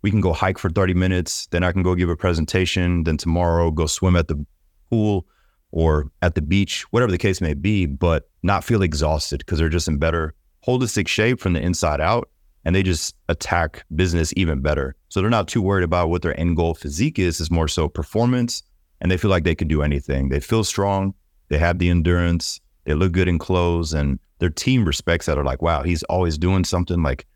we 0.03 0.13
can 0.13 0.21
go 0.21 0.33
hike 0.33 0.59
for 0.59 0.71
30 0.71 0.95
minutes, 0.95 1.49
then 1.49 1.65
I 1.65 1.73
can 1.73 1.83
go 1.83 1.97
give 1.97 2.11
a 2.11 2.17
presentation, 2.17 3.03
then 3.03 3.17
tomorrow 3.17 3.73
go 3.73 3.87
swim 3.87 4.15
at 4.15 4.29
the 4.29 4.47
pool 4.89 5.27
or 5.75 6.09
at 6.23 6.37
the 6.37 6.41
beach, 6.41 6.83
whatever 6.93 7.11
the 7.11 7.19
case 7.19 7.41
may 7.41 7.53
be, 7.53 7.85
but 7.85 8.31
not 8.45 8.63
feel 8.63 8.81
exhausted 8.81 9.39
because 9.39 9.59
they're 9.59 9.69
just 9.69 9.89
in 9.89 9.99
better 9.99 10.33
holistic 10.65 11.09
shape 11.09 11.41
from 11.41 11.53
the 11.53 11.61
inside 11.61 12.01
out 12.01 12.31
and 12.65 12.77
they 12.77 12.83
just 12.83 13.17
attack 13.29 13.85
business 13.97 14.33
even 14.37 14.61
better. 14.61 14.95
So 15.09 15.21
they're 15.21 15.29
not 15.29 15.49
too 15.49 15.61
worried 15.61 15.83
about 15.83 16.11
what 16.11 16.23
their 16.23 16.39
end 16.39 16.57
goal 16.57 16.75
physique 16.75 17.19
is. 17.19 17.41
It's 17.41 17.51
more 17.51 17.67
so 17.67 17.89
performance, 17.89 18.63
and 19.01 19.11
they 19.11 19.17
feel 19.17 19.31
like 19.31 19.43
they 19.43 19.57
can 19.57 19.67
do 19.67 19.83
anything. 19.83 20.29
They 20.29 20.39
feel 20.39 20.63
strong. 20.63 21.13
They 21.49 21.59
have 21.59 21.81
the 21.81 21.91
endurance. 21.91 22.61
They 22.85 22.95
look 22.95 23.11
good 23.11 23.29
in 23.29 23.39
clothes, 23.39 23.93
and 23.93 24.21
their 24.39 24.51
team 24.51 24.85
respects 24.85 25.27
that 25.27 25.39
are 25.39 25.45
like, 25.45 25.61
wow, 25.61 25.83
he's 25.83 26.05
always 26.05 26.39
doing 26.39 26.65
something 26.65 27.03
like, 27.03 27.27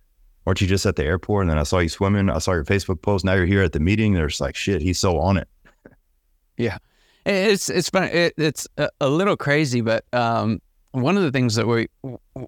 aren't 0.47 0.61
you 0.61 0.69
just 0.69 0.87
at 0.87 0.95
the 0.95 1.05
airport? 1.05 1.43
And 1.43 1.51
then 1.51 1.59
I 1.59 1.65
saw 1.65 1.81
you 1.81 1.89
swimming. 1.89 2.31
I 2.31 2.39
saw 2.39 2.53
your 2.53 2.65
Facebook 2.65 3.03
post. 3.03 3.25
Now 3.25 3.35
you're 3.35 3.47
here 3.47 3.63
at 3.63 3.73
the 3.73 3.81
meeting. 3.81 4.15
There's 4.15 4.41
like, 4.41 4.55
shit, 4.55 4.81
he's 4.81 4.99
so 5.01 5.19
on 5.19 5.37
it. 5.37 5.49
Yeah. 6.57 6.79
It's, 7.29 7.69
it's. 7.69 7.91
It, 7.93 8.35
it's 8.37 8.67
a, 8.79 8.89
a, 9.01 9.09
little 9.09 9.37
crazy, 9.37 9.81
but, 9.81 10.05
um, 10.13 10.61
one 10.93 11.17
of 11.17 11.23
the 11.23 11.31
things 11.31 11.55
that 11.57 11.67
we 11.67 11.89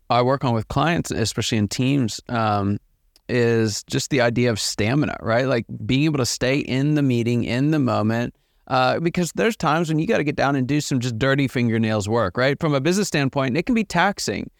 I 0.08 0.22
work 0.22 0.44
on 0.44 0.54
with 0.54 0.68
clients, 0.68 1.10
especially 1.10 1.58
in 1.58 1.68
teams, 1.68 2.20
um, 2.28 2.78
is 3.28 3.82
just 3.84 4.10
the 4.10 4.20
idea 4.20 4.50
of 4.50 4.58
stamina, 4.58 5.16
right? 5.20 5.46
Like 5.46 5.66
being 5.84 6.04
able 6.04 6.18
to 6.18 6.26
stay 6.26 6.58
in 6.58 6.94
the 6.94 7.02
meeting, 7.02 7.44
in 7.44 7.70
the 7.70 7.78
moment, 7.78 8.34
uh, 8.66 9.00
because 9.00 9.32
there's 9.32 9.56
times 9.56 9.88
when 9.88 9.98
you 9.98 10.06
got 10.06 10.18
to 10.18 10.24
get 10.24 10.36
down 10.36 10.56
and 10.56 10.66
do 10.66 10.80
some 10.80 11.00
just 11.00 11.18
dirty 11.18 11.48
fingernails 11.48 12.08
work, 12.08 12.36
right? 12.36 12.58
From 12.58 12.74
a 12.74 12.80
business 12.80 13.08
standpoint, 13.08 13.56
it 13.56 13.66
can 13.66 13.74
be 13.74 13.84
taxing. 13.84 14.50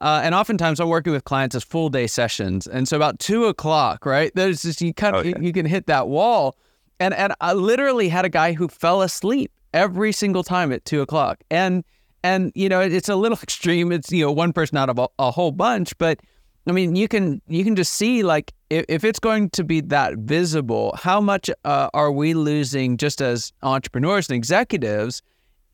Uh, 0.00 0.20
and 0.22 0.34
oftentimes 0.34 0.78
I'm 0.80 0.88
working 0.88 1.12
with 1.12 1.24
clients 1.24 1.54
as 1.54 1.64
full 1.64 1.88
day 1.88 2.06
sessions. 2.06 2.66
And 2.66 2.86
so 2.86 2.96
about 2.96 3.18
two 3.18 3.46
o'clock, 3.46 4.06
right? 4.06 4.30
There's 4.34 4.62
just, 4.62 4.80
you 4.80 4.94
kind 4.94 5.16
of, 5.16 5.24
oh, 5.24 5.28
yeah. 5.28 5.38
you 5.40 5.52
can 5.52 5.66
hit 5.66 5.86
that 5.86 6.08
wall. 6.08 6.56
And, 7.00 7.14
and 7.14 7.34
I 7.40 7.52
literally 7.52 8.08
had 8.08 8.24
a 8.24 8.28
guy 8.28 8.52
who 8.52 8.68
fell 8.68 9.02
asleep 9.02 9.50
every 9.78 10.12
single 10.12 10.42
time 10.42 10.72
at 10.72 10.84
two 10.84 11.00
o'clock. 11.00 11.42
And, 11.50 11.84
and, 12.24 12.50
you 12.54 12.68
know, 12.68 12.80
it's 12.80 13.08
a 13.08 13.16
little 13.16 13.38
extreme. 13.42 13.92
It's, 13.92 14.10
you 14.10 14.24
know, 14.24 14.32
one 14.32 14.52
person 14.52 14.76
out 14.76 14.90
of 14.90 14.98
a, 14.98 15.08
a 15.18 15.30
whole 15.30 15.52
bunch, 15.52 15.96
but 15.98 16.20
I 16.66 16.72
mean, 16.72 16.96
you 16.96 17.08
can, 17.08 17.40
you 17.48 17.64
can 17.64 17.76
just 17.76 17.94
see 17.94 18.22
like 18.22 18.52
if, 18.68 18.84
if 18.88 19.04
it's 19.04 19.18
going 19.18 19.50
to 19.50 19.64
be 19.64 19.80
that 19.80 20.18
visible, 20.18 20.94
how 21.00 21.20
much 21.20 21.48
uh, 21.64 21.88
are 21.94 22.12
we 22.12 22.34
losing 22.34 22.98
just 22.98 23.22
as 23.22 23.52
entrepreneurs 23.62 24.28
and 24.28 24.36
executives 24.36 25.22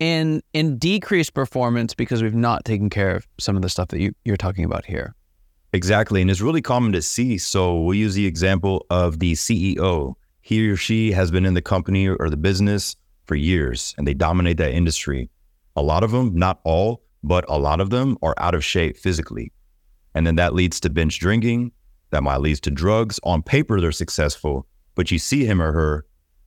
in 0.01 0.43
in 0.53 0.77
decreased 0.77 1.35
performance 1.35 1.95
because 1.95 2.23
we've 2.23 2.35
not 2.35 2.65
taken 2.65 2.91
care 2.91 3.17
of 3.17 3.27
some 3.39 3.57
of 3.57 3.63
the 3.63 3.69
stuff 3.69 3.89
that 3.89 4.01
you, 4.01 4.13
you're 4.25 4.37
talking 4.37 4.65
about 4.65 4.85
here. 4.85 5.15
Exactly. 5.73 6.21
And 6.21 6.31
it's 6.31 6.41
really 6.41 6.63
common 6.63 6.93
to 6.93 7.03
see. 7.03 7.39
So 7.39 7.81
we'll 7.81 7.97
use 7.97 8.15
the 8.15 8.27
example 8.27 8.87
of 8.91 9.19
the 9.19 9.33
CEO. 9.33 10.15
He 10.41 10.69
or 10.69 10.77
she 10.77 11.11
has 11.13 11.31
been 11.31 11.45
in 11.45 11.55
the 11.55 11.63
company 11.63 12.09
or 12.09 12.31
the 12.31 12.37
business 12.37 12.97
for 13.27 13.35
years 13.35 13.95
and 13.99 14.07
they 14.07 14.15
dominate 14.15 14.57
that 14.59 14.73
industry. 14.73 15.31
A 15.77 15.83
lot 15.83 16.05
of 16.05 16.11
them, 16.11 16.35
not 16.35 16.61
all, 16.65 17.03
but 17.23 17.45
a 17.49 17.59
lot 17.59 17.81
of 17.81 17.91
them 17.91 18.17
are 18.23 18.35
out 18.39 18.55
of 18.55 18.65
shape 18.65 18.97
physically. 18.97 19.53
And 20.15 20.27
then 20.27 20.37
that 20.37 20.55
leads 20.55 20.79
to 20.81 20.91
binge 20.91 21.19
drinking. 21.19 21.73
That 22.11 22.23
might 22.23 22.41
lead 22.41 22.57
to 22.59 22.71
drugs. 22.71 23.19
On 23.25 23.43
paper, 23.43 23.81
they're 23.81 23.93
successful, 23.93 24.67
but 24.95 25.11
you 25.11 25.19
see 25.19 25.45
him 25.45 25.61
or 25.61 25.73
her, 25.73 26.07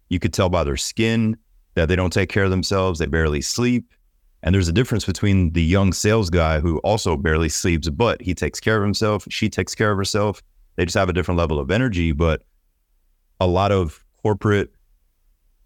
you 0.10 0.20
could 0.20 0.34
tell 0.34 0.50
by 0.50 0.64
their 0.64 0.78
skin, 0.78 1.36
that 1.78 1.88
they 1.88 1.96
don't 1.96 2.14
take 2.14 2.30
care 2.30 2.46
of 2.46 2.50
themselves, 2.50 2.98
they 2.98 3.06
barely 3.06 3.42
sleep. 3.42 3.94
And 4.42 4.54
there's 4.54 4.68
a 4.68 4.74
difference 4.74 5.06
between 5.06 5.54
the 5.54 5.64
young 5.64 5.94
sales 5.94 6.30
guy 6.30 6.60
who 6.60 6.80
also 6.80 7.16
barely 7.18 7.50
sleeps, 7.50 7.88
but 7.90 8.20
he 8.22 8.34
takes 8.34 8.60
care 8.60 8.78
of 8.78 8.84
himself, 8.84 9.26
she 9.30 9.50
takes 9.50 9.76
care 9.76 9.92
of 9.92 9.98
herself. 9.98 10.42
They 10.76 10.86
just 10.86 10.98
have 10.98 11.10
a 11.10 11.14
different 11.14 11.38
level 11.38 11.60
of 11.60 11.70
energy. 11.70 12.12
But 12.14 12.44
a 13.40 13.48
lot 13.48 13.72
of 13.72 14.04
corporate, 14.22 14.72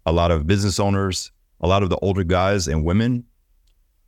a 0.06 0.12
lot 0.12 0.30
of 0.30 0.46
business 0.46 0.80
owners, 0.80 1.30
a 1.60 1.68
lot 1.68 1.82
of 1.82 1.90
the 1.90 1.96
older 1.98 2.24
guys 2.24 2.68
and 2.68 2.84
women, 2.84 3.24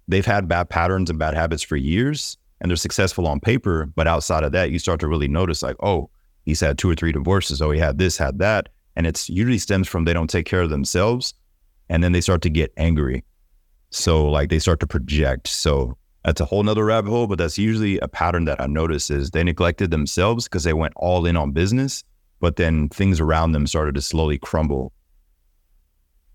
they've 0.09 0.27
had 0.27 0.49
bad 0.49 0.69
patterns 0.69 1.11
and 1.11 1.19
bad 1.19 1.35
habits 1.35 1.63
for 1.63 1.77
years 1.77 2.37
and 2.61 2.71
they're 2.71 2.77
successful 2.77 3.27
on 3.27 3.41
paper. 3.41 3.87
But 3.95 4.07
outside 4.07 4.45
of 4.45 4.53
that, 4.53 4.71
you 4.71 4.79
start 4.79 5.01
to 5.01 5.09
really 5.09 5.29
notice 5.29 5.63
like, 5.63 5.77
oh, 5.81 6.11
he's 6.45 6.61
had 6.61 6.79
two 6.79 6.91
or 6.91 6.95
three 6.95 7.13
divorces. 7.13 7.61
Oh, 7.63 7.71
he 7.71 7.79
had 7.79 7.99
this, 7.99 8.17
had 8.17 8.39
that. 8.39 8.71
And 8.97 9.07
it's 9.07 9.29
usually 9.29 9.59
stems 9.59 9.89
from 9.89 10.05
they 10.05 10.13
don't 10.13 10.31
take 10.31 10.47
care 10.47 10.63
of 10.63 10.71
themselves 10.71 11.35
and 11.89 12.03
then 12.03 12.13
they 12.13 12.21
start 12.21 12.43
to 12.43 12.51
get 12.51 12.73
angry. 12.77 13.25
So 13.91 14.29
like 14.29 14.49
they 14.49 14.59
start 14.59 14.81
to 14.81 14.87
project. 14.87 15.49
So 15.49 15.97
that's 16.25 16.41
a 16.41 16.47
whole 16.47 16.63
nother 16.63 16.87
rabbit 16.87 17.11
hole, 17.11 17.27
but 17.27 17.37
that's 17.37 17.59
usually 17.59 17.99
a 17.99 18.09
pattern 18.09 18.47
that 18.47 18.61
I 18.61 18.67
notice 18.67 19.11
is 19.11 19.31
they 19.31 19.45
neglected 19.45 19.91
themselves 19.91 20.45
because 20.45 20.65
they 20.65 20.73
went 20.73 20.95
all 20.97 21.27
in 21.27 21.37
on 21.37 21.53
business, 21.53 22.03
but 22.41 22.57
then 22.57 22.89
things 22.89 23.21
around 23.21 23.53
them 23.53 23.67
started 23.67 23.95
to 23.97 24.03
slowly 24.03 24.39
crumble. 24.39 24.94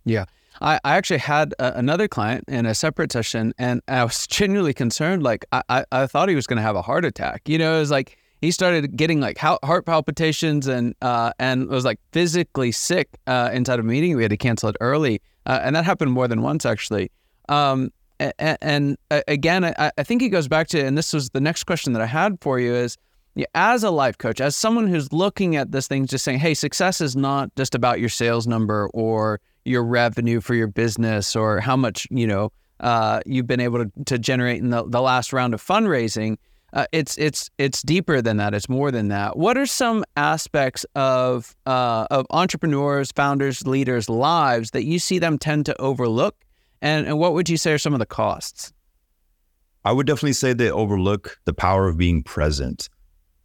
Yeah. 0.10 0.25
I, 0.62 0.80
I 0.84 0.98
actually 0.98 1.20
had 1.20 1.54
a, 1.60 1.78
another 1.78 2.08
client 2.08 2.46
in 2.48 2.66
a 2.66 2.75
separate 2.75 3.12
session 3.12 3.54
and 3.58 3.82
I 3.88 4.04
was 4.04 4.28
genuinely 4.28 4.74
concerned. 4.74 5.24
Like 5.24 5.46
I, 5.51 5.63
I, 5.70 5.86
I 5.92 6.08
thought 6.08 6.30
he 6.30 6.36
was 6.36 6.48
going 6.48 6.58
to 6.58 6.63
have 6.63 6.75
a 6.75 6.82
heart 6.82 7.06
attack. 7.06 7.48
You 7.48 7.58
know, 7.58 7.78
it 7.78 7.80
was 7.80 7.92
like 7.92 8.18
he 8.42 8.51
started 8.51 8.96
getting 8.96 9.20
like 9.20 9.38
heart 9.38 9.86
palpitations 9.86 10.68
and 10.68 10.96
uh, 11.01 11.32
and 11.39 11.68
was 11.68 11.86
like 11.86 12.00
physically 12.12 12.72
sick 12.72 13.10
uh, 13.28 13.50
inside 13.54 13.80
of 13.80 13.86
a 13.86 13.88
meeting. 13.88 14.16
We 14.16 14.24
had 14.24 14.32
to 14.32 14.38
cancel 14.38 14.70
it 14.70 14.78
early, 14.80 15.22
uh, 15.46 15.60
and 15.62 15.75
that 15.75 15.84
happened 15.84 16.12
more 16.12 16.28
than 16.28 16.42
once 16.42 16.66
actually. 16.66 17.12
Um, 17.50 17.92
and, 18.20 18.58
and, 18.62 18.98
again, 19.10 19.63
I, 19.63 19.92
I, 19.98 20.04
think 20.04 20.22
it 20.22 20.28
goes 20.28 20.50
back 20.50 20.68
to, 20.70 20.86
and 20.86 20.98
this 20.98 21.13
was 21.13 21.30
the 21.30 21.39
next 21.39 21.63
question 21.63 21.94
that 21.94 22.01
I 22.01 22.06
had 22.06 22.38
for 22.42 22.60
you 22.60 22.74
is, 22.74 22.98
as 23.56 23.84
a 23.84 23.92
life 23.92 24.18
coach, 24.18 24.42
as 24.42 24.58
someone 24.58 24.88
who's 24.88 25.13
looking 25.13 25.56
at 25.56 25.72
this 25.72 25.88
thing, 25.88 26.06
just 26.06 26.25
saying, 26.25 26.39
hey, 26.39 26.54
success 26.54 27.00
is 27.00 27.16
not 27.16 27.50
just 27.56 27.75
about 27.75 28.00
your 28.01 28.10
sales 28.10 28.46
number 28.46 28.89
or 28.94 29.39
your 29.70 29.84
revenue 29.84 30.42
for 30.42 30.56
your 30.56 30.68
business 30.68 31.36
or 31.36 31.60
how 31.60 31.76
much 31.76 32.08
you 32.10 32.28
know 32.28 32.52
uh, 32.80 33.20
you've 33.26 33.48
been 33.48 33.60
able 33.60 33.86
to, 33.86 33.92
to 34.06 34.18
generate 34.18 34.62
in 34.62 34.70
the, 34.70 34.84
the 34.88 35.02
last 35.02 35.32
round 35.34 35.54
of 35.54 35.64
fundraising 35.64 36.38
uh, 36.74 36.86
it's 36.92 37.18
it's 37.18 37.50
it's 37.58 37.82
deeper 37.82 38.22
than 38.22 38.38
that. 38.38 38.54
It's 38.54 38.70
more 38.70 38.92
than 38.92 39.08
that. 39.08 39.38
What 39.38 39.58
are 39.58 39.66
some 39.66 40.06
aspects 40.16 40.86
of 40.96 41.56
uh, 41.66 42.06
of 42.12 42.28
entrepreneurs, 42.30 43.12
founders, 43.12 43.66
leaders' 43.66 44.10
lives 44.10 44.72
that 44.72 44.86
you 44.86 45.00
see 45.00 45.20
them 45.20 45.40
tend 45.40 45.66
to 45.66 45.82
overlook, 45.82 46.36
and 46.82 47.08
and 47.08 47.18
what 47.18 47.34
would 47.34 47.50
you 47.50 47.58
say 47.58 47.74
are 47.74 47.80
some 47.80 47.94
of 47.94 48.00
the 48.00 48.06
costs? 48.06 48.72
I 49.84 49.92
would 49.92 50.06
definitely 50.06 50.34
say 50.34 50.54
they 50.54 50.70
overlook 50.70 51.40
the 51.46 51.54
power 51.54 51.88
of 51.88 51.98
being 51.98 52.22
present. 52.22 52.90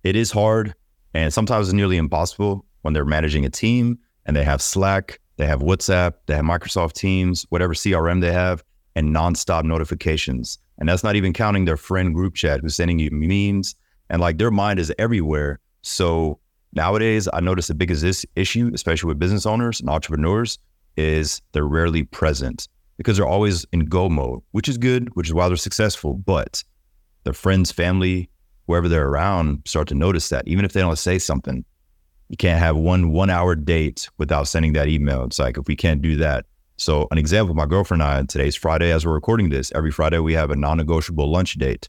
It 0.02 0.16
is 0.16 0.30
hard, 0.30 0.74
and 1.14 1.32
sometimes 1.32 1.68
it's 1.68 1.74
nearly 1.74 1.96
impossible 1.96 2.66
when 2.82 2.92
they're 2.92 3.06
managing 3.06 3.46
a 3.46 3.50
team 3.50 3.98
and 4.26 4.36
they 4.36 4.44
have 4.44 4.60
Slack, 4.60 5.20
they 5.36 5.46
have 5.46 5.60
WhatsApp, 5.60 6.14
they 6.26 6.34
have 6.34 6.44
Microsoft 6.44 6.92
Teams, 6.92 7.44
whatever 7.50 7.74
CRM 7.74 8.20
they 8.20 8.32
have, 8.32 8.62
and 8.94 9.14
nonstop 9.14 9.64
notifications 9.64 10.58
and 10.78 10.88
that's 10.88 11.04
not 11.04 11.16
even 11.16 11.32
counting 11.32 11.64
their 11.64 11.76
friend 11.76 12.14
group 12.14 12.34
chat 12.34 12.60
who's 12.60 12.76
sending 12.76 12.98
you 12.98 13.10
memes 13.12 13.74
and 14.10 14.20
like 14.20 14.38
their 14.38 14.50
mind 14.50 14.78
is 14.78 14.92
everywhere. 14.98 15.60
So 15.82 16.38
nowadays, 16.72 17.28
I 17.32 17.40
notice 17.40 17.68
the 17.68 17.74
biggest 17.74 18.26
issue, 18.36 18.70
especially 18.74 19.08
with 19.08 19.18
business 19.18 19.46
owners 19.46 19.80
and 19.80 19.88
entrepreneurs, 19.88 20.58
is 20.96 21.40
they're 21.52 21.64
rarely 21.64 22.04
present 22.04 22.68
because 22.96 23.16
they're 23.16 23.26
always 23.26 23.64
in 23.72 23.80
go 23.80 24.08
mode, 24.08 24.40
which 24.52 24.68
is 24.68 24.78
good, 24.78 25.14
which 25.14 25.28
is 25.28 25.34
why 25.34 25.48
they're 25.48 25.56
successful. 25.56 26.14
But 26.14 26.62
their 27.24 27.32
friends, 27.32 27.72
family, 27.72 28.30
wherever 28.66 28.88
they're 28.88 29.08
around 29.08 29.62
start 29.66 29.88
to 29.88 29.94
notice 29.94 30.28
that, 30.30 30.46
even 30.46 30.64
if 30.64 30.72
they 30.72 30.80
don't 30.80 30.96
say 30.98 31.18
something. 31.18 31.64
You 32.34 32.36
can't 32.36 32.58
have 32.58 32.74
one 32.74 33.12
one 33.12 33.30
hour 33.30 33.54
date 33.54 34.08
without 34.18 34.48
sending 34.48 34.72
that 34.72 34.88
email. 34.88 35.22
It's 35.22 35.38
like 35.38 35.56
if 35.56 35.68
we 35.68 35.76
can't 35.76 36.02
do 36.02 36.16
that, 36.16 36.46
so, 36.76 37.06
an 37.12 37.18
example, 37.18 37.54
my 37.54 37.66
girlfriend 37.66 38.02
and 38.02 38.10
I, 38.10 38.22
today's 38.24 38.56
Friday, 38.56 38.90
as 38.90 39.06
we're 39.06 39.14
recording 39.14 39.50
this, 39.50 39.70
every 39.76 39.92
Friday 39.92 40.18
we 40.18 40.32
have 40.32 40.50
a 40.50 40.56
non 40.56 40.78
negotiable 40.78 41.30
lunch 41.30 41.54
date. 41.54 41.88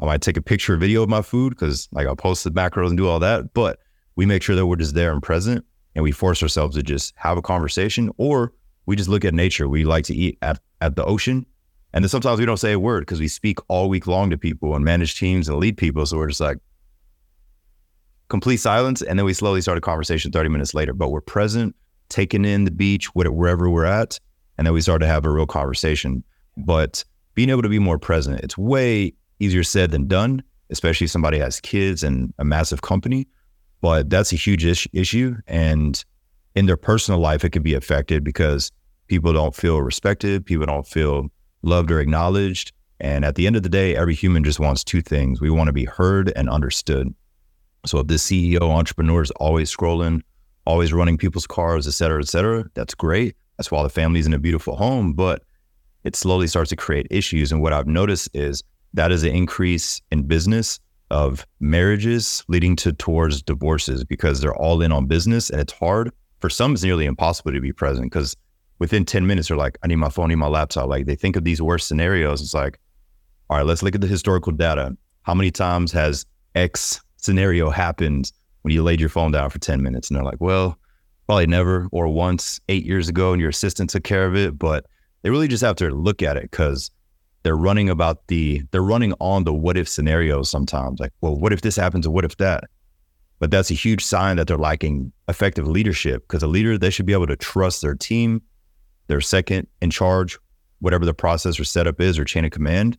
I 0.00 0.06
might 0.06 0.22
take 0.22 0.36
a 0.36 0.42
picture 0.42 0.74
or 0.74 0.76
video 0.76 1.04
of 1.04 1.08
my 1.08 1.22
food 1.22 1.50
because, 1.50 1.88
like, 1.92 2.08
I'll 2.08 2.16
post 2.16 2.42
the 2.42 2.50
macros 2.50 2.88
and 2.88 2.96
do 2.96 3.06
all 3.06 3.20
that. 3.20 3.54
But 3.54 3.78
we 4.16 4.26
make 4.26 4.42
sure 4.42 4.56
that 4.56 4.66
we're 4.66 4.74
just 4.74 4.96
there 4.96 5.12
and 5.12 5.22
present 5.22 5.64
and 5.94 6.02
we 6.02 6.10
force 6.10 6.42
ourselves 6.42 6.74
to 6.74 6.82
just 6.82 7.14
have 7.16 7.38
a 7.38 7.42
conversation 7.42 8.10
or 8.16 8.52
we 8.86 8.96
just 8.96 9.08
look 9.08 9.24
at 9.24 9.34
nature. 9.34 9.68
We 9.68 9.84
like 9.84 10.04
to 10.06 10.16
eat 10.16 10.36
at, 10.42 10.58
at 10.80 10.96
the 10.96 11.04
ocean. 11.04 11.46
And 11.92 12.04
then 12.04 12.08
sometimes 12.08 12.40
we 12.40 12.46
don't 12.46 12.56
say 12.56 12.72
a 12.72 12.80
word 12.80 13.02
because 13.02 13.20
we 13.20 13.28
speak 13.28 13.58
all 13.68 13.88
week 13.88 14.08
long 14.08 14.30
to 14.30 14.36
people 14.36 14.74
and 14.74 14.84
manage 14.84 15.16
teams 15.16 15.48
and 15.48 15.58
lead 15.58 15.76
people. 15.76 16.04
So 16.06 16.16
we're 16.16 16.28
just 16.28 16.40
like, 16.40 16.58
complete 18.28 18.58
silence. 18.58 19.02
And 19.02 19.18
then 19.18 19.26
we 19.26 19.32
slowly 19.32 19.60
start 19.60 19.78
a 19.78 19.80
conversation 19.80 20.32
30 20.32 20.48
minutes 20.48 20.74
later, 20.74 20.92
but 20.92 21.10
we're 21.10 21.20
present 21.20 21.74
taking 22.08 22.44
in 22.44 22.64
the 22.64 22.70
beach, 22.70 23.06
wherever 23.14 23.68
we're 23.68 23.84
at, 23.84 24.18
and 24.58 24.66
then 24.66 24.74
we 24.74 24.80
start 24.80 25.00
to 25.00 25.06
have 25.06 25.24
a 25.24 25.30
real 25.30 25.46
conversation. 25.46 26.22
But 26.56 27.04
being 27.34 27.50
able 27.50 27.62
to 27.62 27.68
be 27.68 27.78
more 27.78 27.98
present, 27.98 28.40
it's 28.40 28.56
way 28.56 29.12
easier 29.38 29.62
said 29.62 29.90
than 29.90 30.06
done, 30.06 30.42
especially 30.70 31.06
if 31.06 31.10
somebody 31.10 31.38
has 31.38 31.60
kids 31.60 32.02
and 32.02 32.32
a 32.38 32.44
massive 32.44 32.82
company. 32.82 33.26
But 33.80 34.08
that's 34.08 34.32
a 34.32 34.36
huge 34.36 34.64
is- 34.64 34.88
issue. 34.92 35.36
And 35.46 36.02
in 36.54 36.66
their 36.66 36.76
personal 36.76 37.20
life, 37.20 37.44
it 37.44 37.50
can 37.50 37.62
be 37.62 37.74
affected 37.74 38.24
because 38.24 38.72
people 39.08 39.32
don't 39.32 39.54
feel 39.54 39.82
respected, 39.82 40.46
people 40.46 40.66
don't 40.66 40.86
feel 40.86 41.28
loved 41.62 41.90
or 41.90 42.00
acknowledged. 42.00 42.72
And 42.98 43.24
at 43.24 43.34
the 43.34 43.46
end 43.46 43.56
of 43.56 43.62
the 43.62 43.68
day, 43.68 43.94
every 43.94 44.14
human 44.14 44.42
just 44.42 44.58
wants 44.58 44.82
two 44.82 45.02
things. 45.02 45.40
We 45.40 45.50
want 45.50 45.66
to 45.66 45.72
be 45.72 45.84
heard 45.84 46.32
and 46.34 46.48
understood. 46.48 47.14
So 47.86 47.98
if 47.98 48.06
the 48.06 48.14
CEO 48.14 48.62
entrepreneur 48.62 49.22
is 49.22 49.30
always 49.32 49.74
scrolling 49.74 50.22
always 50.66 50.92
running 50.92 51.16
people's 51.16 51.46
cars, 51.46 51.86
et 51.86 51.92
cetera, 51.92 52.20
et 52.20 52.28
cetera. 52.28 52.64
That's 52.74 52.94
great. 52.94 53.36
That's 53.56 53.70
why 53.70 53.82
the 53.82 53.88
family's 53.88 54.26
in 54.26 54.34
a 54.34 54.38
beautiful 54.38 54.76
home, 54.76 55.14
but 55.14 55.42
it 56.04 56.16
slowly 56.16 56.46
starts 56.46 56.70
to 56.70 56.76
create 56.76 57.06
issues. 57.10 57.52
And 57.52 57.62
what 57.62 57.72
I've 57.72 57.86
noticed 57.86 58.28
is 58.34 58.62
that 58.92 59.12
is 59.12 59.22
an 59.22 59.34
increase 59.34 60.02
in 60.10 60.24
business 60.24 60.78
of 61.10 61.46
marriages 61.60 62.44
leading 62.48 62.74
to 62.76 62.92
towards 62.92 63.42
divorces 63.42 64.04
because 64.04 64.40
they're 64.40 64.56
all 64.56 64.82
in 64.82 64.92
on 64.92 65.06
business 65.06 65.50
and 65.50 65.60
it's 65.60 65.72
hard. 65.72 66.10
For 66.40 66.50
some, 66.50 66.74
it's 66.74 66.82
nearly 66.82 67.06
impossible 67.06 67.52
to 67.52 67.60
be 67.60 67.72
present 67.72 68.10
because 68.10 68.36
within 68.78 69.04
10 69.04 69.26
minutes, 69.26 69.48
they're 69.48 69.56
like, 69.56 69.78
I 69.82 69.86
need 69.86 69.96
my 69.96 70.10
phone, 70.10 70.26
I 70.26 70.28
need 70.30 70.34
my 70.36 70.48
laptop. 70.48 70.88
Like 70.88 71.06
they 71.06 71.14
think 71.14 71.36
of 71.36 71.44
these 71.44 71.62
worst 71.62 71.88
scenarios. 71.88 72.42
It's 72.42 72.54
like, 72.54 72.78
all 73.48 73.56
right, 73.56 73.66
let's 73.66 73.82
look 73.82 73.94
at 73.94 74.00
the 74.00 74.06
historical 74.06 74.52
data. 74.52 74.96
how 75.22 75.34
many 75.34 75.50
times 75.50 75.92
has 75.92 76.26
X 76.54 77.00
scenario 77.16 77.70
happened 77.70 78.32
when 78.62 78.74
you 78.74 78.82
laid 78.82 79.00
your 79.00 79.08
phone 79.08 79.32
down 79.32 79.50
for 79.50 79.58
10 79.58 79.82
minutes? 79.82 80.08
And 80.08 80.16
they're 80.16 80.24
like, 80.24 80.40
well, 80.40 80.78
probably 81.26 81.46
never 81.46 81.88
or 81.92 82.08
once 82.08 82.60
eight 82.68 82.84
years 82.84 83.08
ago 83.08 83.32
and 83.32 83.40
your 83.40 83.50
assistant 83.50 83.90
took 83.90 84.04
care 84.04 84.26
of 84.26 84.36
it. 84.36 84.58
But 84.58 84.86
they 85.22 85.30
really 85.30 85.48
just 85.48 85.62
have 85.62 85.76
to 85.76 85.90
look 85.90 86.22
at 86.22 86.36
it 86.36 86.50
because 86.50 86.90
they're 87.42 87.56
running 87.56 87.88
about 87.88 88.26
the, 88.28 88.62
they're 88.70 88.82
running 88.82 89.12
on 89.20 89.44
the 89.44 89.52
what 89.52 89.76
if 89.76 89.88
scenarios 89.88 90.50
sometimes. 90.50 91.00
Like, 91.00 91.12
well, 91.20 91.36
what 91.36 91.52
if 91.52 91.62
this 91.62 91.76
happens 91.76 92.06
or 92.06 92.10
what 92.10 92.24
if 92.24 92.36
that? 92.38 92.64
But 93.38 93.50
that's 93.50 93.70
a 93.70 93.74
huge 93.74 94.04
sign 94.04 94.36
that 94.36 94.46
they're 94.46 94.56
lacking 94.56 95.12
effective 95.28 95.66
leadership 95.66 96.22
because 96.22 96.42
a 96.42 96.46
leader, 96.46 96.78
they 96.78 96.90
should 96.90 97.06
be 97.06 97.12
able 97.12 97.26
to 97.26 97.36
trust 97.36 97.82
their 97.82 97.94
team, 97.94 98.40
their 99.08 99.20
second 99.20 99.66
in 99.82 99.90
charge, 99.90 100.38
whatever 100.80 101.04
the 101.04 101.14
process 101.14 101.60
or 101.60 101.64
setup 101.64 102.00
is 102.00 102.18
or 102.18 102.24
chain 102.24 102.44
of 102.44 102.50
command, 102.50 102.96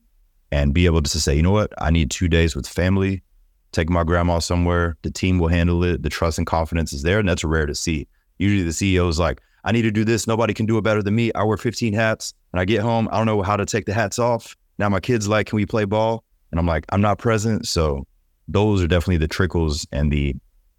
and 0.51 0.73
be 0.73 0.85
able 0.85 1.01
to 1.01 1.19
say, 1.19 1.35
you 1.35 1.41
know 1.41 1.51
what, 1.51 1.73
I 1.79 1.91
need 1.91 2.11
two 2.11 2.27
days 2.27 2.55
with 2.55 2.67
family, 2.67 3.23
take 3.71 3.89
my 3.89 4.03
grandma 4.03 4.39
somewhere. 4.39 4.97
The 5.01 5.11
team 5.11 5.39
will 5.39 5.47
handle 5.47 5.83
it. 5.83 6.03
The 6.03 6.09
trust 6.09 6.37
and 6.37 6.47
confidence 6.47 6.93
is 6.93 7.03
there. 7.03 7.19
And 7.19 7.27
that's 7.27 7.43
rare 7.43 7.65
to 7.65 7.75
see. 7.75 8.07
Usually 8.37 8.63
the 8.63 8.71
CEO 8.71 9.09
is 9.09 9.19
like, 9.19 9.41
I 9.63 9.71
need 9.71 9.81
to 9.83 9.91
do 9.91 10.05
this. 10.05 10.27
Nobody 10.27 10.53
can 10.53 10.65
do 10.65 10.77
it 10.77 10.83
better 10.83 11.03
than 11.03 11.15
me. 11.15 11.31
I 11.33 11.43
wear 11.43 11.57
15 11.57 11.93
hats 11.93 12.33
and 12.53 12.59
I 12.59 12.65
get 12.65 12.81
home. 12.81 13.09
I 13.11 13.17
don't 13.17 13.25
know 13.25 13.41
how 13.41 13.57
to 13.57 13.65
take 13.65 13.85
the 13.85 13.93
hats 13.93 14.19
off. 14.19 14.55
Now 14.77 14.89
my 14.89 14.99
kid's 14.99 15.27
like, 15.27 15.47
can 15.47 15.57
we 15.57 15.65
play 15.65 15.85
ball? 15.85 16.23
And 16.51 16.59
I'm 16.59 16.65
like, 16.65 16.85
I'm 16.89 17.01
not 17.01 17.17
present. 17.17 17.67
So 17.67 18.05
those 18.47 18.81
are 18.81 18.87
definitely 18.87 19.17
the 19.17 19.27
trickles 19.27 19.85
and 19.91 20.11
the 20.11 20.35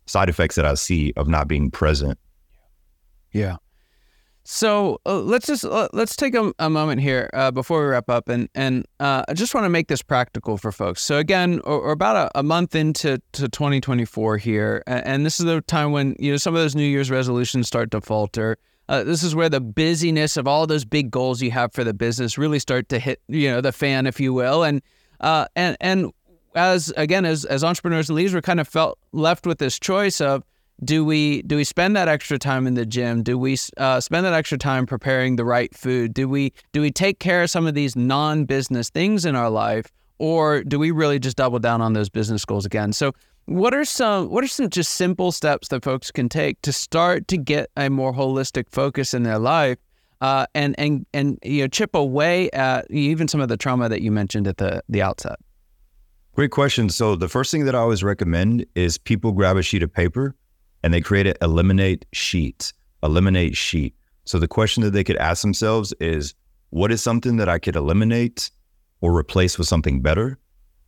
side 0.07 0.29
effects 0.29 0.55
that 0.55 0.65
I 0.65 0.75
see 0.75 1.13
of 1.17 1.29
not 1.29 1.49
being 1.49 1.71
present. 1.71 2.19
Yeah. 3.33 3.57
So 4.51 4.99
uh, 5.05 5.21
let's 5.21 5.47
just 5.47 5.67
uh, 5.67 5.91
let's 5.93 6.17
take 6.17 6.35
a, 6.35 6.55
a 6.59 6.71
moment 6.71 7.03
here 7.03 7.29
uh, 7.35 7.51
before 7.51 7.83
we 7.83 7.89
wrap 7.89 8.09
up, 8.09 8.31
and 8.31 8.49
and 8.55 8.87
uh, 8.99 9.23
I 9.29 9.35
just 9.35 9.55
want 9.55 9.67
to 9.67 9.69
make 9.69 9.89
this 9.89 10.01
practical 10.01 10.57
for 10.57 10.73
folks. 10.73 11.03
So 11.03 11.19
again, 11.19 11.61
we're, 11.67 11.83
we're 11.83 11.93
about 11.93 12.17
a, 12.17 12.39
a, 12.39 12.43
month 12.43 12.75
into 12.75 13.21
to 13.33 13.49
2024 13.51 14.39
here, 14.39 14.83
and 14.87 15.27
this 15.27 15.39
is 15.39 15.45
the 15.45 15.61
time 15.61 15.93
when 15.93 16.17
you 16.19 16.31
know 16.31 16.39
some 16.39 16.55
of 16.55 16.63
those 16.63 16.75
New 16.75 16.83
Year's 16.83 17.11
resolutions 17.11 17.67
start 17.67 17.91
to 17.91 18.01
falter. 18.01 18.57
Uh, 18.89 19.05
this 19.05 19.23
is 19.23 19.35
where 19.35 19.51
the 19.51 19.61
busyness 19.61 20.39
of 20.39 20.49
all 20.49 20.67
those 20.67 20.87
big 20.87 21.11
goals 21.11 21.43
you 21.43 21.51
have 21.51 21.75
for 21.75 21.85
the 21.85 21.93
business 21.93 22.39
really 22.39 22.59
start 22.59 22.89
to 22.89 22.99
hit 22.99 23.21
you 23.29 23.51
know 23.51 23.61
the 23.61 23.71
fan, 23.71 24.07
if 24.07 24.19
you 24.19 24.33
will, 24.33 24.63
and 24.63 24.81
uh, 25.21 25.45
and 25.57 25.77
and 25.83 26.11
as 26.55 26.91
again 26.97 27.27
as 27.27 27.45
as 27.45 27.63
entrepreneurs 27.63 28.09
and 28.09 28.17
leaders, 28.17 28.33
we're 28.33 28.41
kind 28.41 28.61
of 28.61 28.67
felt 28.67 28.99
left 29.13 29.47
with 29.47 29.59
this 29.59 29.79
choice 29.79 30.23
of 30.23 30.43
do 30.85 31.05
we 31.05 31.43
do 31.43 31.57
we 31.57 31.65
spend 31.65 31.97
that 31.97 32.09
extra 32.09 32.39
time 32.39 32.67
in 32.67 32.75
the 32.75 32.87
gym? 32.87 33.23
Do 33.23 33.39
we 33.39 33.57
uh, 33.77 34.01
spend 34.01 34.25
that 34.25 34.33
extra 34.33 34.59
time 34.59 34.87
preparing 34.87 35.37
the 35.37 35.45
right 35.45 35.75
food? 35.75 36.15
Do 36.15 36.29
we 36.29 36.53
do 36.73 36.81
we 36.81 36.91
take 36.91 37.19
care 37.19 37.43
of 37.43 37.51
some 37.51 37.67
of 37.67 37.75
these 37.75 37.97
non-business 37.97 38.91
things 38.91 39.25
in 39.25 39.35
our 39.35 39.51
life, 39.51 39.87
or 40.19 40.63
do 40.63 40.79
we 40.79 40.91
really 40.91 41.19
just 41.19 41.37
double 41.37 41.59
down 41.59 41.81
on 41.81 41.95
those 41.95 42.09
business 42.09 42.45
goals 42.45 42.65
again? 42.65 42.93
So, 42.93 43.13
what 43.47 43.75
are 43.75 43.85
some 43.85 44.31
what 44.31 44.45
are 44.45 44.49
some 44.49 44.71
just 44.71 44.93
simple 44.93 45.33
steps 45.33 45.69
that 45.69 45.83
folks 45.83 46.11
can 46.13 46.29
take 46.29 46.63
to 46.63 46.73
start 46.73 47.27
to 47.29 47.37
get 47.37 47.71
a 47.77 47.91
more 47.91 48.13
holistic 48.13 48.67
focus 48.71 49.15
in 49.15 49.25
their 49.25 49.39
life, 49.39 49.79
uh, 50.21 50.47
and 50.55 50.77
and 50.79 51.07
and 51.13 51.41
you 51.43 51.63
know 51.63 51.69
chip 51.69 51.95
away 51.97 52.51
at 52.53 52.89
even 52.89 53.27
some 53.27 53.41
of 53.41 53.49
the 53.49 53.57
trauma 53.57 53.89
that 53.89 54.01
you 54.01 54.13
mentioned 54.13 54.47
at 54.47 54.59
the 54.59 54.81
the 54.89 55.03
outset? 55.03 55.41
Great 56.35 56.53
question. 56.53 56.89
So 56.89 57.17
the 57.17 57.29
first 57.29 57.51
thing 57.51 57.65
that 57.65 57.75
I 57.75 57.79
always 57.79 58.05
recommend 58.05 58.65
is 58.77 58.97
people 58.97 59.33
grab 59.33 59.57
a 59.57 59.63
sheet 59.63 59.83
of 59.83 59.93
paper 59.93 60.37
and 60.83 60.93
they 60.93 61.01
create 61.01 61.27
an 61.27 61.35
eliminate 61.43 62.07
sheet, 62.13 62.73
eliminate 63.03 63.57
sheet. 63.57 63.95
So 64.25 64.39
the 64.39 64.49
question 64.49 64.83
that 64.83 64.91
they 64.91 65.05
could 65.05 65.17
ask 65.17 65.43
themselves 65.43 65.93
is, 66.01 66.35
what 66.71 66.93
is 66.93 67.03
something 67.03 67.37
that 67.39 67.49
I 67.49 67.59
could 67.59 67.77
eliminate 67.77 68.51
or 69.01 69.17
replace 69.17 69.59
with 69.59 69.69
something 69.69 70.03
better 70.03 70.39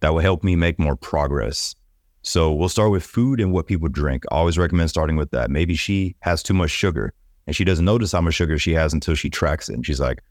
that 0.01 0.13
will 0.13 0.21
help 0.21 0.45
me 0.45 0.57
make 0.57 0.79
more 0.79 0.97
progress? 0.97 1.75
So 2.23 2.53
we'll 2.53 2.69
start 2.69 2.91
with 2.91 3.03
food 3.03 3.41
and 3.41 3.53
what 3.53 3.67
people 3.67 3.89
drink. 3.89 4.25
I 4.31 4.35
always 4.35 4.59
recommend 4.59 4.91
starting 4.91 5.17
with 5.17 5.31
that. 5.31 5.51
Maybe 5.51 5.75
she 5.75 6.17
has 6.21 6.43
too 6.43 6.53
much 6.53 6.71
sugar 6.71 7.15
and 7.47 7.57
she 7.57 7.65
doesn't 7.65 7.85
notice 7.85 8.13
how 8.13 8.21
much 8.21 8.35
sugar 8.35 8.59
she 8.59 8.75
has 8.75 8.93
until 8.93 9.15
she 9.15 9.31
tracks 9.31 9.69
it. 9.69 9.75
And 9.75 9.87
she's 9.87 10.01
like, 10.01 10.23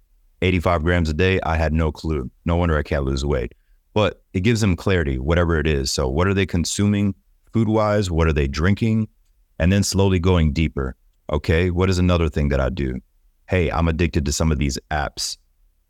85 0.41 0.83
grams 0.83 1.09
a 1.09 1.13
day. 1.13 1.39
I 1.43 1.55
had 1.57 1.73
no 1.73 1.91
clue. 1.91 2.29
No 2.45 2.55
wonder 2.55 2.77
I 2.77 2.83
can't 2.83 3.05
lose 3.05 3.25
weight. 3.25 3.53
But 3.93 4.23
it 4.33 4.41
gives 4.41 4.61
them 4.61 4.75
clarity, 4.75 5.17
whatever 5.17 5.59
it 5.59 5.67
is. 5.67 5.91
So, 5.91 6.07
what 6.07 6.27
are 6.27 6.33
they 6.33 6.45
consuming 6.45 7.15
food 7.51 7.67
wise? 7.67 8.09
What 8.09 8.27
are 8.27 8.33
they 8.33 8.47
drinking? 8.47 9.07
And 9.59 9.71
then 9.71 9.83
slowly 9.83 10.19
going 10.19 10.53
deeper. 10.53 10.95
Okay, 11.31 11.69
what 11.69 11.89
is 11.89 11.99
another 11.99 12.29
thing 12.29 12.49
that 12.49 12.59
I 12.59 12.69
do? 12.69 12.99
Hey, 13.47 13.69
I'm 13.69 13.87
addicted 13.87 14.25
to 14.25 14.31
some 14.31 14.51
of 14.51 14.57
these 14.57 14.79
apps. 14.89 15.37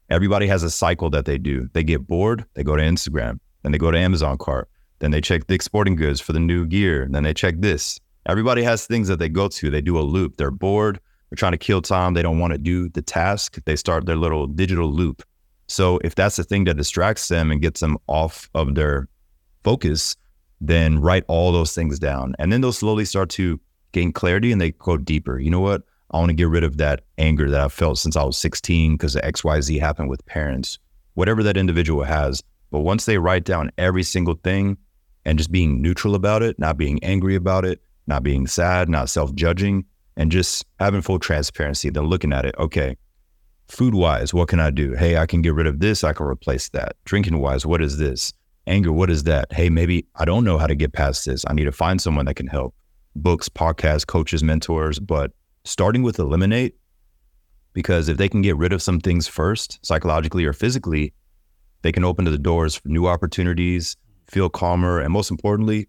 Everybody 0.10 0.47
has 0.47 0.63
a 0.63 0.69
cycle 0.69 1.10
that 1.12 1.25
they 1.25 1.38
do. 1.38 1.69
They 1.73 1.84
get 1.84 2.08
bored, 2.08 2.45
they 2.55 2.63
go 2.63 2.75
to 2.75 2.84
Instagram, 2.84 3.39
then 3.63 3.71
they 3.71 3.77
go 3.77 3.91
to 3.91 3.97
Amazon 3.97 4.38
cart, 4.38 4.69
then 4.99 5.12
they 5.12 5.21
check 5.21 5.47
the 5.47 5.60
sporting 5.62 5.95
goods 5.95 6.19
for 6.19 6.34
the 6.34 6.39
new 6.39 6.65
gear, 6.65 7.08
then 7.10 7.23
they 7.23 7.34
check 7.34 7.55
this. 7.60 7.99
Everybody 8.25 8.63
has 8.63 8.86
things 8.86 9.08
that 9.08 9.19
they 9.19 9.29
go 9.29 9.47
to. 9.47 9.69
They 9.69 9.82
do 9.82 9.97
a 9.97 10.01
loop. 10.01 10.38
They're 10.38 10.51
bored, 10.51 10.99
they're 11.29 11.38
trying 11.38 11.53
to 11.53 11.58
kill 11.58 11.82
time, 11.82 12.13
they 12.13 12.21
don't 12.21 12.39
want 12.39 12.53
to 12.53 12.58
do 12.58 12.89
the 12.89 13.01
task. 13.01 13.58
They 13.65 13.75
start 13.75 14.05
their 14.05 14.15
little 14.15 14.47
digital 14.47 14.91
loop. 14.91 15.23
So 15.67 15.99
if 16.03 16.15
that's 16.15 16.36
the 16.36 16.43
thing 16.43 16.63
that 16.65 16.77
distracts 16.77 17.27
them 17.27 17.51
and 17.51 17.62
gets 17.62 17.79
them 17.79 17.97
off 18.08 18.49
of 18.55 18.75
their 18.75 19.08
focus, 19.63 20.15
then 20.62 21.00
write 21.00 21.24
all 21.28 21.52
those 21.52 21.74
things 21.74 22.00
down. 22.00 22.36
And 22.39 22.52
then 22.52 22.62
they'll 22.62 22.74
slowly 22.74 23.06
start 23.06 23.30
to 23.32 23.60
gain 23.91 24.12
clarity 24.12 24.52
and 24.52 24.60
they 24.60 24.72
go 24.72 24.98
deeper. 24.98 25.39
You 25.39 25.50
know 25.50 25.60
what? 25.60 25.84
I 26.12 26.17
want 26.17 26.30
to 26.30 26.36
get 26.36 26.50
rid 26.50 26.63
of 26.63 26.78
that 26.78 27.04
anger 27.17 27.50
that 27.50 27.62
I 27.62 27.67
felt 27.67 28.00
since 28.00 28.15
I 28.15 28.24
was 28.24 28.38
16 28.38 28.93
because 28.93 29.13
the 29.13 29.22
XYZ 29.22 29.80
happened 29.80 30.10
with 30.10 30.26
parents, 30.26 30.80
whatever 31.13 31.43
that 31.43 31.58
individual 31.58 32.04
has. 32.04 32.43
But 32.72 32.80
once 32.80 33.06
they 33.06 33.17
write 33.17 33.43
down 33.43 33.72
every 33.78 34.04
single 34.04 34.36
thing 34.36 34.78
and 35.26 35.38
just 35.38 35.52
being 35.52 35.82
neutral 35.82 36.15
about 36.15 36.41
it, 36.41 36.58
not 36.60 36.78
being 36.78 37.04
angry 37.04 37.36
about 37.36 37.65
it, 37.65 37.82
not 38.08 38.24
being 38.24 38.48
sad, 38.48 38.89
not 38.89 39.10
self 39.10 39.34
judging, 39.36 39.86
and 40.17 40.32
just 40.32 40.65
having 40.80 41.02
full 41.02 41.19
transparency, 41.19 41.89
then 41.89 42.06
looking 42.06 42.34
at 42.34 42.45
it, 42.45 42.56
okay, 42.58 42.98
food 43.67 43.93
wise, 43.93 44.34
what 44.34 44.50
can 44.50 44.60
I 44.60 44.72
do? 44.72 44.93
Hey, 44.93 45.17
I 45.17 45.26
can 45.26 45.41
get 45.41 45.54
rid 45.54 45.67
of 45.67 45.80
this, 45.80 46.04
I 46.04 46.13
can 46.13 46.26
replace 46.26 46.69
that. 46.69 46.95
Drinking 47.06 47.38
wise, 47.38 47.65
what 47.65 47.82
is 47.82 47.98
this? 47.98 48.34
Anger, 48.69 48.91
what 48.91 49.10
is 49.10 49.23
that? 49.23 49.51
Hey, 49.51 49.67
maybe 49.67 50.05
I 50.15 50.25
don't 50.25 50.45
know 50.45 50.60
how 50.60 50.67
to 50.67 50.75
get 50.75 50.93
past 50.93 51.25
this. 51.25 51.43
I 51.47 51.53
need 51.53 51.65
to 51.65 51.71
find 51.71 51.99
someone 51.99 52.25
that 52.27 52.36
can 52.36 52.45
help. 52.45 52.75
Books, 53.15 53.49
podcasts, 53.49 54.05
coaches, 54.05 54.43
mentors, 54.43 54.99
but 54.99 55.32
starting 55.65 56.03
with 56.03 56.19
eliminate, 56.19 56.75
because 57.73 58.10
if 58.10 58.17
they 58.17 58.29
can 58.29 58.43
get 58.43 58.55
rid 58.58 58.71
of 58.71 58.84
some 58.84 58.99
things 58.99 59.27
first, 59.27 59.84
psychologically 59.84 60.45
or 60.45 60.53
physically, 60.53 61.13
they 61.82 61.91
can 61.91 62.03
open 62.03 62.25
to 62.25 62.32
the 62.32 62.38
doors 62.38 62.75
for 62.75 62.88
new 62.89 63.08
opportunities, 63.08 63.97
feel 64.27 64.49
calmer, 64.49 64.99
and 64.99 65.12
most 65.12 65.32
importantly, 65.32 65.88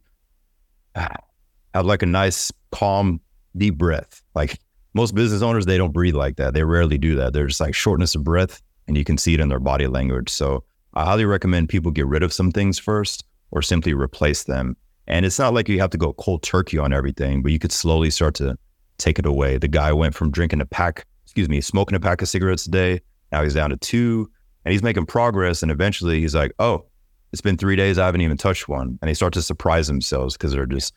have 0.95 1.85
like 1.85 2.03
a 2.03 2.07
nice, 2.07 2.51
calm, 2.73 3.21
deep 3.59 3.77
breath. 3.77 4.23
Like 4.35 4.59
most 4.95 5.15
business 5.15 5.43
owners, 5.43 5.67
they 5.67 5.77
don't 5.77 5.93
breathe 5.93 6.15
like 6.15 6.37
that. 6.37 6.55
They 6.55 6.65
rarely 6.65 6.97
do 6.97 7.15
that. 7.17 7.35
They're 7.35 7.47
just 7.47 7.61
like 7.61 7.75
shortness 7.75 8.15
of 8.15 8.25
breath, 8.25 8.63
and 8.89 8.97
you 8.97 9.05
can 9.05 9.19
see 9.19 9.35
it 9.35 9.41
in 9.41 9.51
their 9.51 9.61
body 9.61 9.87
language. 9.87 10.31
So 10.31 10.65
I 10.95 11.05
highly 11.05 11.25
recommend 11.25 11.69
people 11.69 11.91
get 11.91 12.07
rid 12.07 12.23
of 12.23 12.33
some 12.33 12.51
things 12.51 12.79
first 12.79 13.25
or 13.51 13.63
simply 13.63 13.95
replace 13.95 14.45
them. 14.45 14.77
And 15.07 15.27
it's 15.27 15.39
not 15.39 15.55
like 15.55 15.69
you 15.69 15.81
have 15.81 15.91
to 15.91 15.99
go 15.99 16.13
cold 16.15 16.43
turkey 16.43 16.79
on 16.79 16.93
everything, 16.93 17.43
but 17.43 17.53
you 17.53 17.59
could 17.59 17.73
slowly 17.73 18.11
start 18.11 18.35
to 18.37 18.57
take 18.99 19.19
it 19.19 19.27
away. 19.27 19.59
The 19.59 19.69
guy 19.69 19.93
went 19.93 20.15
from 20.15 20.31
drinking 20.31 20.61
a 20.61 20.67
pack, 20.67 21.07
excuse 21.25 21.49
me, 21.49 21.61
smoking 21.61 21.97
a 21.97 22.01
pack 22.01 22.23
of 22.23 22.29
cigarettes 22.29 22.67
a 22.67 22.71
day. 22.71 23.01
Now 23.33 23.43
he's 23.43 23.55
down 23.55 23.71
to 23.71 23.77
two 23.77 24.31
and 24.65 24.73
he's 24.73 24.83
making 24.83 25.07
progress. 25.07 25.63
And 25.63 25.73
eventually 25.73 26.21
he's 26.21 26.35
like, 26.35 26.53
oh, 26.59 26.87
it's 27.33 27.41
been 27.41 27.57
three 27.57 27.77
days. 27.77 27.99
I 27.99 28.07
haven't 28.07 28.21
even 28.21 28.37
touched 28.37 28.69
one. 28.69 28.99
And 29.01 29.09
they 29.09 29.15
start 29.15 29.33
to 29.35 29.43
surprise 29.43 29.87
themselves 29.87 30.37
because 30.37 30.53
they're 30.53 30.67
just 30.67 30.95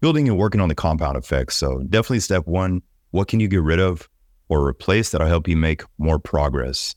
building 0.00 0.28
and 0.28 0.38
working 0.38 0.60
on 0.60 0.68
the 0.68 0.74
compound 0.74 1.16
effects. 1.16 1.56
So 1.56 1.82
definitely 1.88 2.20
step 2.20 2.46
one, 2.46 2.82
what 3.10 3.28
can 3.28 3.40
you 3.40 3.48
get 3.48 3.62
rid 3.62 3.80
of 3.80 4.08
or 4.48 4.66
replace 4.66 5.10
that'll 5.10 5.26
help 5.26 5.48
you 5.48 5.56
make 5.56 5.82
more 5.98 6.18
progress? 6.18 6.94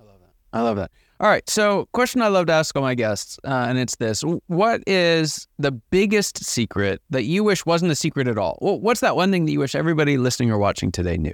I 0.00 0.04
love 0.04 0.20
that. 0.20 0.32
I 0.52 0.62
love 0.62 0.76
that. 0.76 0.90
All 1.22 1.28
right. 1.28 1.48
So, 1.48 1.88
question 1.92 2.20
I 2.20 2.26
love 2.26 2.46
to 2.46 2.52
ask 2.52 2.74
all 2.74 2.82
my 2.82 2.96
guests, 2.96 3.38
uh, 3.44 3.66
and 3.68 3.78
it's 3.78 3.94
this: 3.94 4.22
What 4.48 4.82
is 4.88 5.46
the 5.56 5.70
biggest 5.70 6.44
secret 6.44 7.00
that 7.10 7.22
you 7.22 7.44
wish 7.44 7.64
wasn't 7.64 7.92
a 7.92 7.94
secret 7.94 8.26
at 8.26 8.38
all? 8.38 8.58
What's 8.60 8.98
that 9.00 9.14
one 9.14 9.30
thing 9.30 9.44
that 9.46 9.52
you 9.52 9.60
wish 9.60 9.76
everybody 9.76 10.18
listening 10.18 10.50
or 10.50 10.58
watching 10.58 10.90
today 10.90 11.16
knew? 11.16 11.32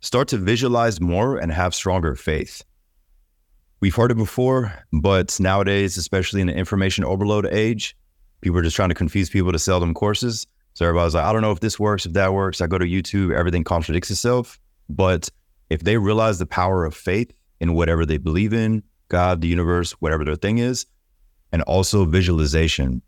Start 0.00 0.26
to 0.28 0.38
visualize 0.38 1.02
more 1.02 1.36
and 1.36 1.52
have 1.52 1.74
stronger 1.74 2.14
faith. 2.14 2.64
We've 3.80 3.94
heard 3.94 4.10
it 4.10 4.16
before, 4.16 4.72
but 4.90 5.38
nowadays, 5.38 5.98
especially 5.98 6.40
in 6.40 6.46
the 6.46 6.54
information 6.56 7.04
overload 7.04 7.44
age, 7.44 7.94
people 8.40 8.58
are 8.58 8.62
just 8.62 8.76
trying 8.76 8.88
to 8.88 8.94
confuse 8.94 9.28
people 9.28 9.52
to 9.52 9.58
sell 9.58 9.80
them 9.80 9.92
courses. 9.92 10.46
So 10.72 10.86
everybody's 10.86 11.14
like, 11.14 11.24
I 11.24 11.34
don't 11.34 11.42
know 11.42 11.52
if 11.52 11.60
this 11.60 11.78
works, 11.78 12.06
if 12.06 12.14
that 12.14 12.32
works. 12.32 12.62
I 12.62 12.68
go 12.68 12.78
to 12.78 12.86
YouTube, 12.86 13.36
everything 13.36 13.64
contradicts 13.64 14.10
itself. 14.10 14.58
But 14.88 15.28
if 15.68 15.80
they 15.82 15.98
realize 15.98 16.38
the 16.38 16.46
power 16.46 16.86
of 16.86 16.94
faith 16.94 17.34
in 17.60 17.74
whatever 17.74 18.04
they 18.06 18.18
believe 18.18 18.52
in, 18.52 18.82
God, 19.08 19.40
the 19.40 19.48
universe, 19.48 19.92
whatever 19.92 20.24
their 20.24 20.36
thing 20.36 20.58
is, 20.58 20.86
and 21.52 21.62
also 21.62 22.04
visualization 22.04 23.02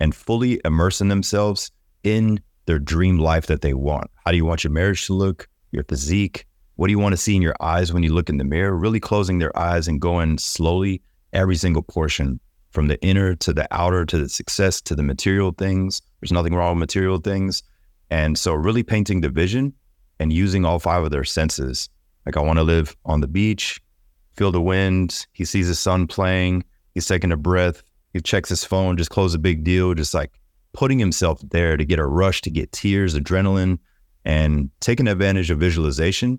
and 0.00 0.14
fully 0.14 0.60
immersing 0.64 1.08
themselves 1.08 1.70
in 2.02 2.40
their 2.66 2.78
dream 2.78 3.18
life 3.18 3.46
that 3.46 3.60
they 3.60 3.74
want. 3.74 4.10
How 4.24 4.30
do 4.30 4.36
you 4.36 4.44
want 4.44 4.64
your 4.64 4.72
marriage 4.72 5.06
to 5.06 5.12
look? 5.12 5.48
Your 5.70 5.84
physique? 5.84 6.46
What 6.76 6.86
do 6.86 6.92
you 6.92 6.98
want 6.98 7.12
to 7.12 7.16
see 7.18 7.36
in 7.36 7.42
your 7.42 7.56
eyes 7.60 7.92
when 7.92 8.02
you 8.02 8.12
look 8.12 8.28
in 8.28 8.38
the 8.38 8.44
mirror? 8.44 8.76
Really 8.76 9.00
closing 9.00 9.38
their 9.38 9.56
eyes 9.58 9.88
and 9.88 10.00
going 10.00 10.38
slowly 10.38 11.02
every 11.32 11.56
single 11.56 11.82
portion 11.82 12.40
from 12.70 12.88
the 12.88 13.00
inner 13.02 13.34
to 13.36 13.52
the 13.52 13.68
outer 13.70 14.04
to 14.06 14.18
the 14.18 14.28
success 14.28 14.80
to 14.82 14.94
the 14.94 15.02
material 15.02 15.52
things. 15.52 16.00
There's 16.20 16.32
nothing 16.32 16.54
wrong 16.54 16.74
with 16.74 16.80
material 16.80 17.18
things. 17.18 17.62
And 18.10 18.38
so, 18.38 18.54
really 18.54 18.82
painting 18.82 19.20
the 19.20 19.28
vision 19.28 19.74
and 20.18 20.32
using 20.32 20.64
all 20.64 20.78
five 20.78 21.04
of 21.04 21.10
their 21.10 21.24
senses. 21.24 21.88
Like, 22.26 22.36
I 22.36 22.40
want 22.40 22.58
to 22.58 22.62
live 22.62 22.96
on 23.04 23.20
the 23.20 23.26
beach, 23.26 23.80
feel 24.36 24.52
the 24.52 24.60
wind. 24.60 25.26
He 25.32 25.44
sees 25.44 25.66
his 25.66 25.78
son 25.78 26.06
playing. 26.06 26.64
He's 26.94 27.06
taking 27.06 27.32
a 27.32 27.36
breath. 27.36 27.82
He 28.12 28.20
checks 28.20 28.48
his 28.48 28.64
phone, 28.64 28.96
just 28.96 29.10
close 29.10 29.34
a 29.34 29.38
big 29.38 29.64
deal, 29.64 29.94
just 29.94 30.14
like 30.14 30.38
putting 30.72 30.98
himself 30.98 31.40
there 31.50 31.76
to 31.76 31.84
get 31.84 31.98
a 31.98 32.06
rush, 32.06 32.42
to 32.42 32.50
get 32.50 32.72
tears, 32.72 33.14
adrenaline, 33.14 33.78
and 34.24 34.70
taking 34.80 35.08
advantage 35.08 35.50
of 35.50 35.58
visualization 35.58 36.38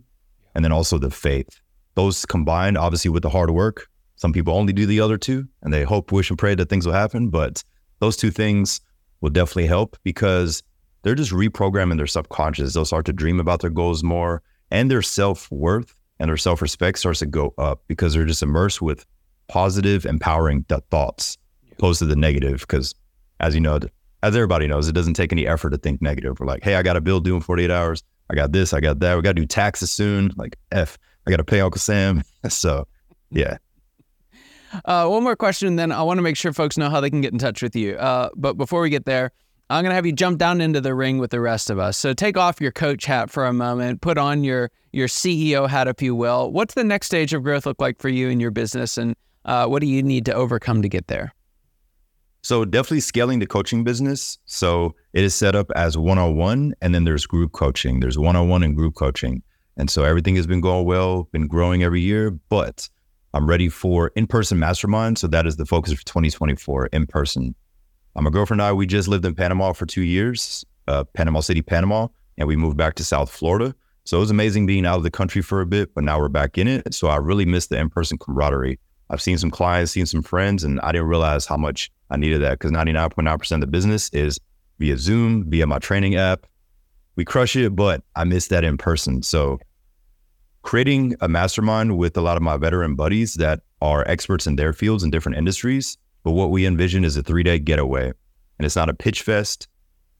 and 0.56 0.63
then 0.63 0.71
also 0.71 0.97
the 0.97 1.12
faith. 1.12 1.60
Those 1.95 2.25
combined, 2.25 2.77
obviously, 2.77 3.10
with 3.10 3.23
the 3.23 3.29
hard 3.29 3.51
work. 3.51 3.88
Some 4.15 4.34
people 4.34 4.53
only 4.53 4.73
do 4.73 4.86
the 4.86 4.99
other 4.99 5.17
two 5.17 5.47
and 5.62 5.73
they 5.73 5.84
hope, 5.84 6.12
wish, 6.12 6.29
and 6.29 6.39
pray 6.39 6.56
that 6.56 6.69
things 6.69 6.86
will 6.86 6.93
happen. 6.93 7.29
But 7.29 7.63
those 7.99 8.17
two 8.17 8.32
things 8.32 8.82
will 9.21 9.29
definitely 9.29 9.67
help 9.67 9.97
because 10.03 10.63
they're 11.01 11.15
just 11.15 11.32
reprogramming 11.32 11.97
their 11.97 12.08
subconscious. 12.08 12.73
They'll 12.73 12.86
start 12.86 13.06
to 13.08 13.13
dream 13.13 13.39
about 13.39 13.62
their 13.62 13.69
goals 13.69 14.03
more 14.03 14.41
and 14.71 14.89
their 14.89 15.01
self 15.01 15.51
worth 15.51 15.95
and 16.23 16.29
their 16.29 16.38
self 16.38 16.62
respect 16.62 16.99
starts 16.99 17.19
to 17.19 17.25
go 17.25 17.53
up 17.57 17.83
because 17.89 18.13
they're 18.13 18.23
just 18.23 18.41
immersed 18.41 18.81
with 18.81 19.05
positive, 19.49 20.05
empowering 20.05 20.63
th- 20.69 20.79
thoughts 20.89 21.38
opposed 21.73 21.99
to 21.99 22.05
the 22.05 22.15
negative. 22.15 22.62
Because 22.62 22.95
as 23.41 23.53
you 23.53 23.59
know, 23.59 23.81
as 24.23 24.33
everybody 24.33 24.65
knows, 24.65 24.88
it 24.88 24.93
doesn't 24.93 25.15
take 25.15 25.33
any 25.33 25.45
effort 25.45 25.71
to 25.71 25.77
think 25.77 26.01
negative. 26.01 26.39
We're 26.39 26.45
like, 26.45 26.63
hey, 26.63 26.75
I 26.75 26.81
got 26.81 26.95
a 26.95 27.01
bill 27.01 27.19
due 27.19 27.36
in 27.36 27.41
48 27.41 27.69
hours. 27.69 28.03
I 28.29 28.36
got 28.36 28.53
this, 28.53 28.71
I 28.71 28.79
got 28.79 29.01
that. 29.01 29.17
We 29.17 29.21
got 29.21 29.36
to 29.36 29.41
do 29.41 29.45
taxes 29.45 29.91
soon. 29.91 30.31
Like, 30.38 30.55
F, 30.71 30.97
I 31.27 31.31
got 31.31 31.38
to 31.38 31.43
pay 31.43 31.59
Uncle 31.59 31.79
Sam. 31.79 32.23
so, 32.49 32.88
yeah. 33.29 33.57
Uh, 34.86 35.05
one 35.05 35.21
more 35.21 35.36
question, 35.36 35.75
then 35.75 35.91
I 35.91 36.01
want 36.01 36.17
to 36.17 36.23
make 36.23 36.36
sure 36.36 36.51
folks 36.51 36.79
know 36.79 36.89
how 36.89 36.99
they 36.99 37.12
can 37.12 37.21
get 37.21 37.31
in 37.31 37.38
touch 37.38 37.62
with 37.62 37.75
you. 37.75 37.93
Uh, 37.93 38.29
but 38.36 38.53
before 38.53 38.81
we 38.81 38.89
get 38.89 39.05
there, 39.05 39.31
I'm 39.69 39.84
going 39.84 39.91
to 39.91 39.95
have 39.95 40.06
you 40.06 40.12
jump 40.12 40.38
down 40.38 40.62
into 40.62 40.82
the 40.82 40.93
ring 40.93 41.17
with 41.17 41.32
the 41.32 41.39
rest 41.39 41.69
of 41.69 41.80
us. 41.80 41.97
So 41.97 42.13
take 42.13 42.38
off 42.38 42.60
your 42.60 42.71
coach 42.71 43.06
hat 43.06 43.30
for 43.30 43.45
a 43.45 43.54
moment, 43.54 44.02
put 44.02 44.17
on 44.17 44.43
your 44.43 44.71
your 44.91 45.08
CEO 45.08 45.67
hat, 45.67 45.88
if 45.88 46.02
you 46.02 46.15
will. 46.15 46.52
What's 46.52 46.76
the 46.76 46.84
next 46.84 47.08
stage 47.08 47.34
of 47.34 47.43
growth 47.43 47.65
look 47.65 47.82
like 47.82 47.99
for 47.99 48.10
you 48.10 48.30
in 48.30 48.39
your 48.39 48.52
business, 48.52 48.97
and 48.97 49.15
uh, 49.45 49.65
what 49.65 49.80
do 49.82 49.88
you 49.88 50.04
need 50.04 50.26
to 50.28 50.34
overcome 50.34 50.82
to 50.84 50.89
get 50.89 51.08
there? 51.08 51.34
So 52.43 52.65
definitely 52.65 52.99
scaling 52.99 53.39
the 53.39 53.47
coaching 53.47 53.84
business. 53.84 54.38
So 54.45 54.95
it 55.13 55.23
is 55.23 55.34
set 55.34 55.56
up 55.56 55.71
as 55.76 55.97
one-on-one, 55.97 56.76
and 56.82 56.93
then 56.93 57.06
there's 57.06 57.26
group 57.26 57.54
coaching. 57.54 58.02
There's 58.02 58.19
one-on-one 58.19 58.63
and 58.63 58.76
group 58.76 58.95
coaching, 58.95 59.41
and 59.78 59.89
so 59.89 60.04
everything 60.04 60.36
has 60.36 60.45
been 60.45 60.62
going 60.62 60.86
well, 60.86 61.23
been 61.32 61.47
growing 61.47 61.84
every 61.84 62.02
year. 62.02 62.32
But 62.49 62.88
I'm 63.34 63.47
ready 63.47 63.69
for 63.69 64.12
in-person 64.15 64.60
mastermind. 64.60 65.17
So 65.17 65.28
that 65.28 65.47
is 65.47 65.56
the 65.56 65.65
focus 65.65 65.93
for 65.93 66.06
2024, 66.06 66.88
in 66.88 67.08
person. 67.08 67.56
My 68.21 68.30
girlfriend 68.30 68.62
and 68.62 68.67
I, 68.67 68.73
we 68.73 68.86
just 68.86 69.08
lived 69.08 69.26
in 69.26 69.34
Panama 69.34 69.73
for 69.73 69.86
two 69.86 70.04
years, 70.04 70.65
uh, 70.88 71.04
Panama 71.04 71.39
City, 71.39 71.62
Panama, 71.62 72.08
and 72.38 72.47
we 72.47 72.56
moved 72.56 72.78
back 72.78 72.95
to 72.95 73.04
South 73.04 73.32
Florida. 73.32 73.76
So 74.06 74.17
it 74.17 74.19
was 74.19 74.32
amazing 74.32 74.65
being 74.65 74.86
out 74.86 74.97
of 74.97 75.04
the 75.04 75.12
country 75.12 75.41
for 75.41 75.62
a 75.62 75.65
bit, 75.65 75.93
but 75.95 76.04
now 76.04 76.19
we're 76.19 76.30
back 76.30 76.58
in 76.58 76.67
it. 76.67 76.93
So 76.93 77.08
I 77.08 77.15
really 77.15 77.45
miss 77.45 77.67
the 77.67 77.78
in-person 77.78 78.17
camaraderie. 78.17 78.80
I've 79.10 79.21
seen 79.21 79.38
some 79.38 79.52
clients, 79.52 79.91
seen 79.91 80.06
some 80.06 80.21
friends, 80.21 80.63
and 80.63 80.80
I 80.82 80.91
didn't 80.91 81.08
realize 81.08 81.45
how 81.45 81.58
much 81.58 81.91
I 82.10 82.17
needed 82.17 82.41
that 82.41 82.60
because 82.60 82.71
99.9% 82.71 83.52
of 83.52 83.62
the 83.62 83.67
business 83.67 84.10
is 84.10 84.39
via 84.80 84.97
Zoom, 84.97 85.49
via 85.49 85.65
my 85.67 85.80
training 85.80 86.15
app. 86.15 86.45
We 87.15 87.23
crush 87.23 87.56
it, 87.56 87.76
but 87.76 88.04
I 88.15 88.23
miss 88.23 88.47
that 88.47 88.63
in 88.63 88.78
person. 88.78 89.23
So 89.23 89.60
creating 90.63 91.15
a 91.21 91.28
mastermind 91.28 91.97
with 91.97 92.17
a 92.17 92.21
lot 92.21 92.38
of 92.38 92.43
my 92.43 92.58
veteran 92.58 92.95
buddies 92.95 93.36
that 93.36 93.62
are 93.82 94.08
experts 94.08 94.47
in 94.47 94.56
their 94.56 94.73
fields 94.73 95.04
and 95.04 95.12
different 95.12 95.38
industries. 95.38 95.97
But 96.23 96.31
what 96.31 96.51
we 96.51 96.65
envision 96.65 97.03
is 97.03 97.17
a 97.17 97.23
three 97.23 97.43
day 97.43 97.59
getaway. 97.59 98.05
And 98.07 98.65
it's 98.65 98.75
not 98.75 98.89
a 98.89 98.93
pitch 98.93 99.21
fest. 99.21 99.67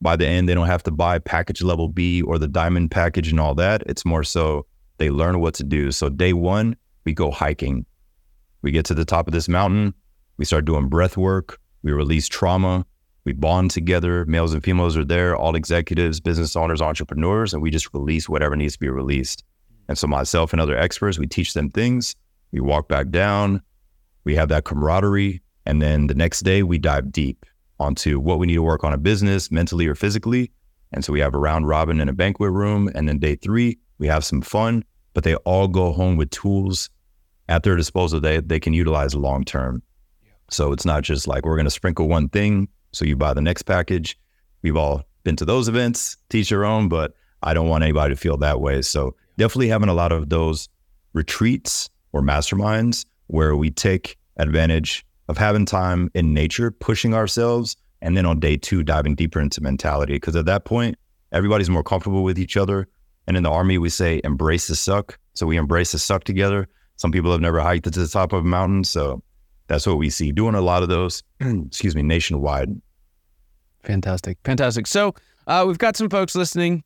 By 0.02 0.16
the 0.18 0.28
end, 0.28 0.50
they 0.50 0.54
don't 0.54 0.68
have 0.68 0.84
to 0.84 0.92
buy 0.92 1.20
package 1.20 1.62
level 1.62 1.88
B 1.88 2.22
or 2.22 2.38
the 2.38 2.48
diamond 2.48 2.92
package 2.92 3.30
and 3.30 3.40
all 3.40 3.56
that. 3.56 3.84
It's 3.86 4.04
more 4.04 4.24
so 4.24 4.66
they 4.98 5.10
learn 5.10 5.40
what 5.40 5.54
to 5.56 5.64
do. 5.64 5.92
So, 5.92 6.10
day 6.10 6.34
one, 6.34 6.76
we 7.06 7.14
go 7.14 7.32
hiking. 7.32 7.86
We 8.62 8.72
get 8.72 8.86
to 8.86 8.94
the 8.94 9.06
top 9.06 9.28
of 9.28 9.34
this 9.34 9.48
mountain. 9.48 9.94
We 10.38 10.46
start 10.46 10.66
doing 10.66 10.90
breath 10.90 11.16
work. 11.16 11.60
We 11.84 11.92
release 11.92 12.28
trauma. 12.28 12.86
We 13.26 13.34
bond 13.34 13.72
together. 13.72 14.26
Males 14.26 14.54
and 14.54 14.64
females 14.64 14.98
are 14.98 15.06
there, 15.06 15.36
all 15.36 15.56
executives, 15.56 16.20
business 16.20 16.56
owners, 16.56 16.82
entrepreneurs, 16.82 17.54
and 17.54 17.64
we 17.64 17.72
just 17.72 17.94
release 17.94 18.28
whatever 18.28 18.56
needs 18.56 18.74
to 18.74 18.80
be 18.80 18.90
released. 18.90 19.44
And 19.88 19.98
so 19.98 20.08
myself 20.08 20.52
and 20.52 20.62
other 20.62 20.78
experts, 20.78 21.18
we 21.18 21.28
teach 21.28 21.54
them 21.54 21.70
things. 21.70 22.16
We 22.52 22.60
walk 22.60 22.88
back 22.88 23.10
down. 23.10 23.62
We 24.26 24.36
have 24.36 24.50
that 24.50 24.66
camaraderie. 24.66 25.42
And 25.66 25.82
then 25.82 26.08
the 26.08 26.16
next 26.16 26.42
day, 26.42 26.64
we 26.64 26.78
dive 26.78 27.12
deep 27.12 27.46
onto 27.80 28.20
what 28.20 28.40
we 28.40 28.48
need 28.48 28.56
to 28.56 28.64
work 28.64 28.84
on 28.84 28.94
a 28.94 28.98
business, 28.98 29.52
mentally 29.52 29.88
or 29.88 29.96
physically. 29.96 30.52
And 30.92 31.04
so 31.04 31.12
we 31.12 31.20
have 31.20 31.34
a 31.34 31.40
round 31.40 31.68
robin 31.68 32.00
in 32.00 32.10
a 32.10 32.14
banquet 32.14 32.52
room. 32.52 32.90
And 32.94 33.08
then 33.08 33.20
day 33.20 33.36
three, 33.36 33.80
we 33.98 34.08
have 34.08 34.24
some 34.24 34.42
fun, 34.42 34.84
but 35.14 35.24
they 35.24 35.36
all 35.36 35.68
go 35.68 35.92
home 35.92 36.18
with 36.18 36.30
tools 36.30 36.90
at 37.50 37.64
their 37.64 37.76
disposal 37.76 38.20
that 38.22 38.48
they 38.48 38.60
can 38.60 38.74
utilize 38.74 39.16
long 39.16 39.44
term. 39.44 39.82
So 40.50 40.72
it's 40.72 40.86
not 40.86 41.04
just 41.04 41.28
like 41.28 41.46
we're 41.46 41.56
going 41.56 41.66
to 41.66 41.72
sprinkle 41.72 42.08
one 42.08 42.30
thing. 42.30 42.68
So 42.92 43.06
you 43.06 43.16
buy 43.16 43.34
the 43.34 43.42
next 43.42 43.64
package. 43.64 44.20
We've 44.62 44.78
all 44.78 45.04
been 45.24 45.36
to 45.38 45.46
those 45.46 45.68
events, 45.68 46.18
teach 46.30 46.52
your 46.52 46.66
own, 46.66 46.90
but 46.90 47.14
I 47.42 47.54
don't 47.54 47.70
want 47.70 47.84
anybody 47.84 48.14
to 48.14 48.20
feel 48.20 48.38
that 48.38 48.62
way. 48.62 48.82
So 48.82 49.16
definitely 49.38 49.70
having 49.70 49.90
a 49.90 49.94
lot 49.94 50.12
of 50.12 50.30
those 50.30 50.70
retreats 51.14 51.90
or 52.12 52.22
masterminds 52.22 53.06
where 53.28 53.56
we 53.56 53.72
take 53.72 54.18
advantage 54.38 55.06
of 55.28 55.38
having 55.38 55.66
time 55.66 56.10
in 56.14 56.34
nature, 56.34 56.72
pushing 56.72 57.14
ourselves, 57.14 57.76
and 58.02 58.18
then 58.18 58.26
on 58.26 58.40
day 58.40 58.58
two, 58.58 58.84
diving 58.84 59.16
deeper 59.16 59.40
into 59.40 59.62
mentality. 59.62 60.14
Because 60.14 60.36
at 60.36 60.46
that 60.46 60.66
point, 60.66 60.98
everybody's 61.32 61.70
more 61.70 61.84
comfortable 61.84 62.24
with 62.24 62.38
each 62.38 62.58
other. 62.58 62.88
And 63.28 63.38
in 63.38 63.44
the 63.44 63.52
army, 63.52 63.78
we 63.78 63.90
say 63.90 64.20
embrace 64.24 64.68
the 64.68 64.76
suck. 64.76 65.18
So 65.34 65.46
we 65.48 65.58
embrace 65.58 65.94
the 65.94 66.00
suck 66.00 66.26
together. 66.26 66.68
Some 66.98 67.12
people 67.12 67.32
have 67.32 67.42
never 67.42 67.60
hiked 67.60 67.86
to 67.86 67.90
the 67.90 68.08
top 68.08 68.34
of 68.34 68.44
a 68.44 68.48
mountain. 68.48 68.84
So 68.84 69.24
that's 69.68 69.88
what 69.88 69.98
we 69.98 70.10
see 70.10 70.32
doing 70.32 70.56
a 70.56 70.62
lot 70.62 70.84
of 70.84 70.90
those, 70.90 71.24
excuse 71.40 71.96
me, 71.96 72.04
nationwide. 72.04 72.70
Fantastic. 73.84 74.38
Fantastic. 74.44 74.88
So 74.88 75.16
uh, 75.48 75.64
we've 75.68 75.78
got 75.78 75.96
some 75.98 76.10
folks 76.10 76.36
listening 76.36 76.84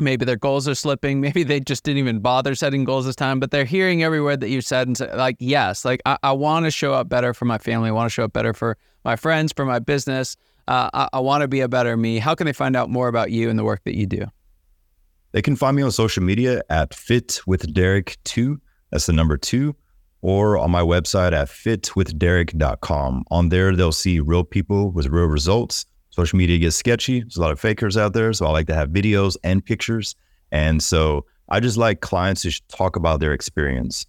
maybe 0.00 0.24
their 0.24 0.36
goals 0.36 0.68
are 0.68 0.74
slipping. 0.74 1.20
Maybe 1.30 1.42
they 1.42 1.60
just 1.60 1.84
didn't 1.84 1.98
even 1.98 2.20
bother 2.20 2.54
setting 2.54 2.84
goals 2.84 3.06
this 3.06 3.16
time 3.16 3.40
but 3.40 3.50
they're 3.50 3.64
hearing 3.64 4.02
every 4.02 4.20
word 4.20 4.40
that 4.40 4.48
you 4.48 4.60
said 4.60 4.86
and 4.86 4.96
say, 4.96 5.14
like 5.14 5.36
yes 5.38 5.84
like 5.84 6.00
i, 6.06 6.16
I 6.22 6.32
want 6.32 6.64
to 6.64 6.70
show 6.70 6.92
up 6.94 7.08
better 7.08 7.34
for 7.34 7.44
my 7.44 7.58
family. 7.58 7.88
I 7.88 7.92
want 7.92 8.06
to 8.06 8.10
show 8.10 8.24
up 8.24 8.32
better 8.32 8.52
for 8.52 8.76
my 9.04 9.16
friends 9.16 9.52
for 9.52 9.64
my 9.64 9.78
business. 9.78 10.36
Uh, 10.68 10.90
i, 10.92 11.08
I 11.12 11.20
want 11.20 11.42
to 11.42 11.48
be 11.48 11.60
a 11.60 11.68
better 11.68 11.96
me. 11.96 12.18
How 12.18 12.34
can 12.34 12.46
they 12.46 12.52
find 12.52 12.76
out 12.76 12.90
more 12.90 13.08
about 13.08 13.30
you 13.30 13.50
and 13.50 13.58
the 13.58 13.64
work 13.64 13.82
that 13.84 13.96
you 13.96 14.06
do? 14.06 14.26
They 15.32 15.42
can 15.42 15.56
find 15.56 15.76
me 15.76 15.82
on 15.82 15.92
social 15.92 16.22
media 16.22 16.62
at 16.70 16.94
fit 16.94 17.40
with 17.46 17.72
derick 17.72 18.18
2 18.24 18.60
that's 18.90 19.06
the 19.06 19.12
number 19.12 19.36
2 19.36 19.74
or 20.22 20.58
on 20.58 20.70
my 20.70 20.82
website 20.82 21.32
at 21.32 21.48
fitwithderick.com 21.48 23.24
on 23.30 23.48
there 23.48 23.74
they'll 23.74 23.92
see 23.92 24.20
real 24.20 24.44
people 24.44 24.90
with 24.90 25.06
real 25.06 25.26
results 25.26 25.86
social 26.10 26.36
media 26.36 26.58
gets 26.58 26.76
sketchy. 26.76 27.20
There's 27.20 27.36
a 27.36 27.40
lot 27.40 27.52
of 27.52 27.60
fakers 27.60 27.96
out 27.96 28.12
there. 28.12 28.32
So 28.32 28.46
I 28.46 28.50
like 28.50 28.66
to 28.66 28.74
have 28.74 28.90
videos 28.90 29.36
and 29.42 29.64
pictures. 29.64 30.14
And 30.52 30.82
so 30.82 31.24
I 31.48 31.60
just 31.60 31.76
like 31.76 32.00
clients 32.00 32.42
to 32.42 32.60
talk 32.68 32.96
about 32.96 33.20
their 33.20 33.32
experience. 33.32 34.06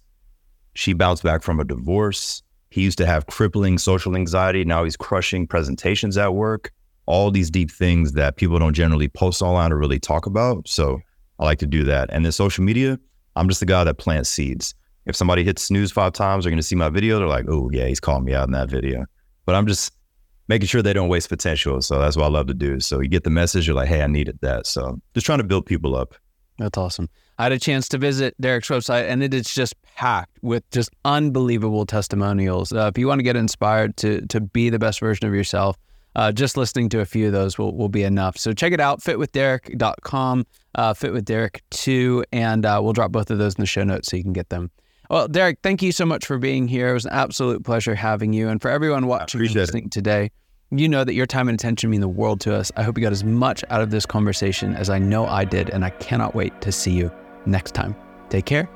She 0.74 0.92
bounced 0.92 1.22
back 1.22 1.42
from 1.42 1.60
a 1.60 1.64
divorce. 1.64 2.42
He 2.70 2.82
used 2.82 2.98
to 2.98 3.06
have 3.06 3.26
crippling 3.26 3.78
social 3.78 4.16
anxiety. 4.16 4.64
Now 4.64 4.84
he's 4.84 4.96
crushing 4.96 5.46
presentations 5.46 6.16
at 6.16 6.34
work. 6.34 6.72
All 7.06 7.30
these 7.30 7.50
deep 7.50 7.70
things 7.70 8.12
that 8.12 8.36
people 8.36 8.58
don't 8.58 8.74
generally 8.74 9.08
post 9.08 9.42
online 9.42 9.72
or 9.72 9.76
really 9.78 9.98
talk 9.98 10.26
about. 10.26 10.68
So 10.68 11.00
I 11.38 11.44
like 11.44 11.58
to 11.58 11.66
do 11.66 11.84
that. 11.84 12.10
And 12.12 12.24
then 12.24 12.32
social 12.32 12.64
media, 12.64 12.98
I'm 13.36 13.48
just 13.48 13.60
the 13.60 13.66
guy 13.66 13.84
that 13.84 13.98
plants 13.98 14.30
seeds. 14.30 14.74
If 15.04 15.16
somebody 15.16 15.42
hits 15.42 15.62
snooze 15.62 15.90
five 15.90 16.12
times, 16.12 16.44
they're 16.44 16.50
going 16.50 16.58
to 16.58 16.62
see 16.62 16.76
my 16.76 16.88
video. 16.88 17.18
They're 17.18 17.28
like, 17.28 17.46
oh, 17.48 17.70
yeah, 17.72 17.86
he's 17.86 17.98
calling 18.00 18.24
me 18.24 18.34
out 18.34 18.46
in 18.46 18.52
that 18.52 18.70
video. 18.70 19.04
But 19.44 19.56
I'm 19.56 19.66
just 19.66 19.92
making 20.48 20.66
sure 20.66 20.82
they 20.82 20.92
don't 20.92 21.08
waste 21.08 21.28
potential. 21.28 21.80
So 21.80 21.98
that's 21.98 22.16
what 22.16 22.24
I 22.24 22.28
love 22.28 22.46
to 22.48 22.54
do. 22.54 22.80
So 22.80 23.00
you 23.00 23.08
get 23.08 23.24
the 23.24 23.30
message, 23.30 23.66
you're 23.66 23.76
like, 23.76 23.88
hey, 23.88 24.02
I 24.02 24.06
needed 24.06 24.38
that. 24.42 24.66
So 24.66 25.00
just 25.14 25.26
trying 25.26 25.38
to 25.38 25.44
build 25.44 25.66
people 25.66 25.94
up. 25.96 26.14
That's 26.58 26.76
awesome. 26.76 27.08
I 27.38 27.44
had 27.44 27.52
a 27.52 27.58
chance 27.58 27.88
to 27.88 27.98
visit 27.98 28.34
Derick's 28.40 28.68
website, 28.68 29.08
and 29.08 29.22
it 29.22 29.32
is 29.32 29.52
just 29.52 29.74
packed 29.82 30.38
with 30.42 30.68
just 30.70 30.90
unbelievable 31.04 31.86
testimonials. 31.86 32.72
Uh, 32.72 32.90
if 32.92 32.98
you 32.98 33.08
want 33.08 33.18
to 33.18 33.24
get 33.24 33.36
inspired 33.36 33.96
to 33.98 34.24
to 34.26 34.40
be 34.40 34.70
the 34.70 34.78
best 34.78 35.00
version 35.00 35.26
of 35.26 35.34
yourself, 35.34 35.76
uh, 36.14 36.30
just 36.30 36.56
listening 36.56 36.88
to 36.90 37.00
a 37.00 37.04
few 37.04 37.26
of 37.26 37.32
those 37.32 37.58
will, 37.58 37.74
will 37.74 37.88
be 37.88 38.02
enough. 38.02 38.36
So 38.36 38.52
check 38.52 38.72
it 38.72 38.80
out, 38.80 39.00
fitwithderick.com, 39.00 40.46
uh, 40.74 40.94
fitwithderick2, 40.94 42.24
and 42.32 42.66
uh, 42.66 42.80
we'll 42.82 42.92
drop 42.92 43.12
both 43.12 43.30
of 43.30 43.38
those 43.38 43.54
in 43.54 43.62
the 43.62 43.66
show 43.66 43.82
notes 43.82 44.10
so 44.10 44.16
you 44.16 44.22
can 44.22 44.34
get 44.34 44.50
them. 44.50 44.70
Well, 45.12 45.28
Derick, 45.28 45.58
thank 45.62 45.82
you 45.82 45.92
so 45.92 46.06
much 46.06 46.24
for 46.24 46.38
being 46.38 46.66
here. 46.68 46.88
It 46.88 46.94
was 46.94 47.04
an 47.04 47.12
absolute 47.12 47.62
pleasure 47.64 47.94
having 47.94 48.32
you. 48.32 48.48
And 48.48 48.62
for 48.62 48.70
everyone 48.70 49.06
watching 49.06 49.42
and 49.42 49.54
listening 49.54 49.84
it. 49.84 49.90
today, 49.90 50.30
you 50.70 50.88
know 50.88 51.04
that 51.04 51.12
your 51.12 51.26
time 51.26 51.50
and 51.50 51.60
attention 51.60 51.90
mean 51.90 52.00
the 52.00 52.08
world 52.08 52.40
to 52.40 52.54
us. 52.54 52.72
I 52.78 52.82
hope 52.82 52.96
you 52.96 53.02
got 53.02 53.12
as 53.12 53.22
much 53.22 53.62
out 53.68 53.82
of 53.82 53.90
this 53.90 54.06
conversation 54.06 54.74
as 54.74 54.88
I 54.88 54.98
know 54.98 55.26
I 55.26 55.44
did, 55.44 55.68
and 55.68 55.84
I 55.84 55.90
cannot 55.90 56.34
wait 56.34 56.58
to 56.62 56.72
see 56.72 56.92
you 56.92 57.12
next 57.44 57.74
time. 57.74 57.94
Take 58.30 58.46
care. 58.46 58.70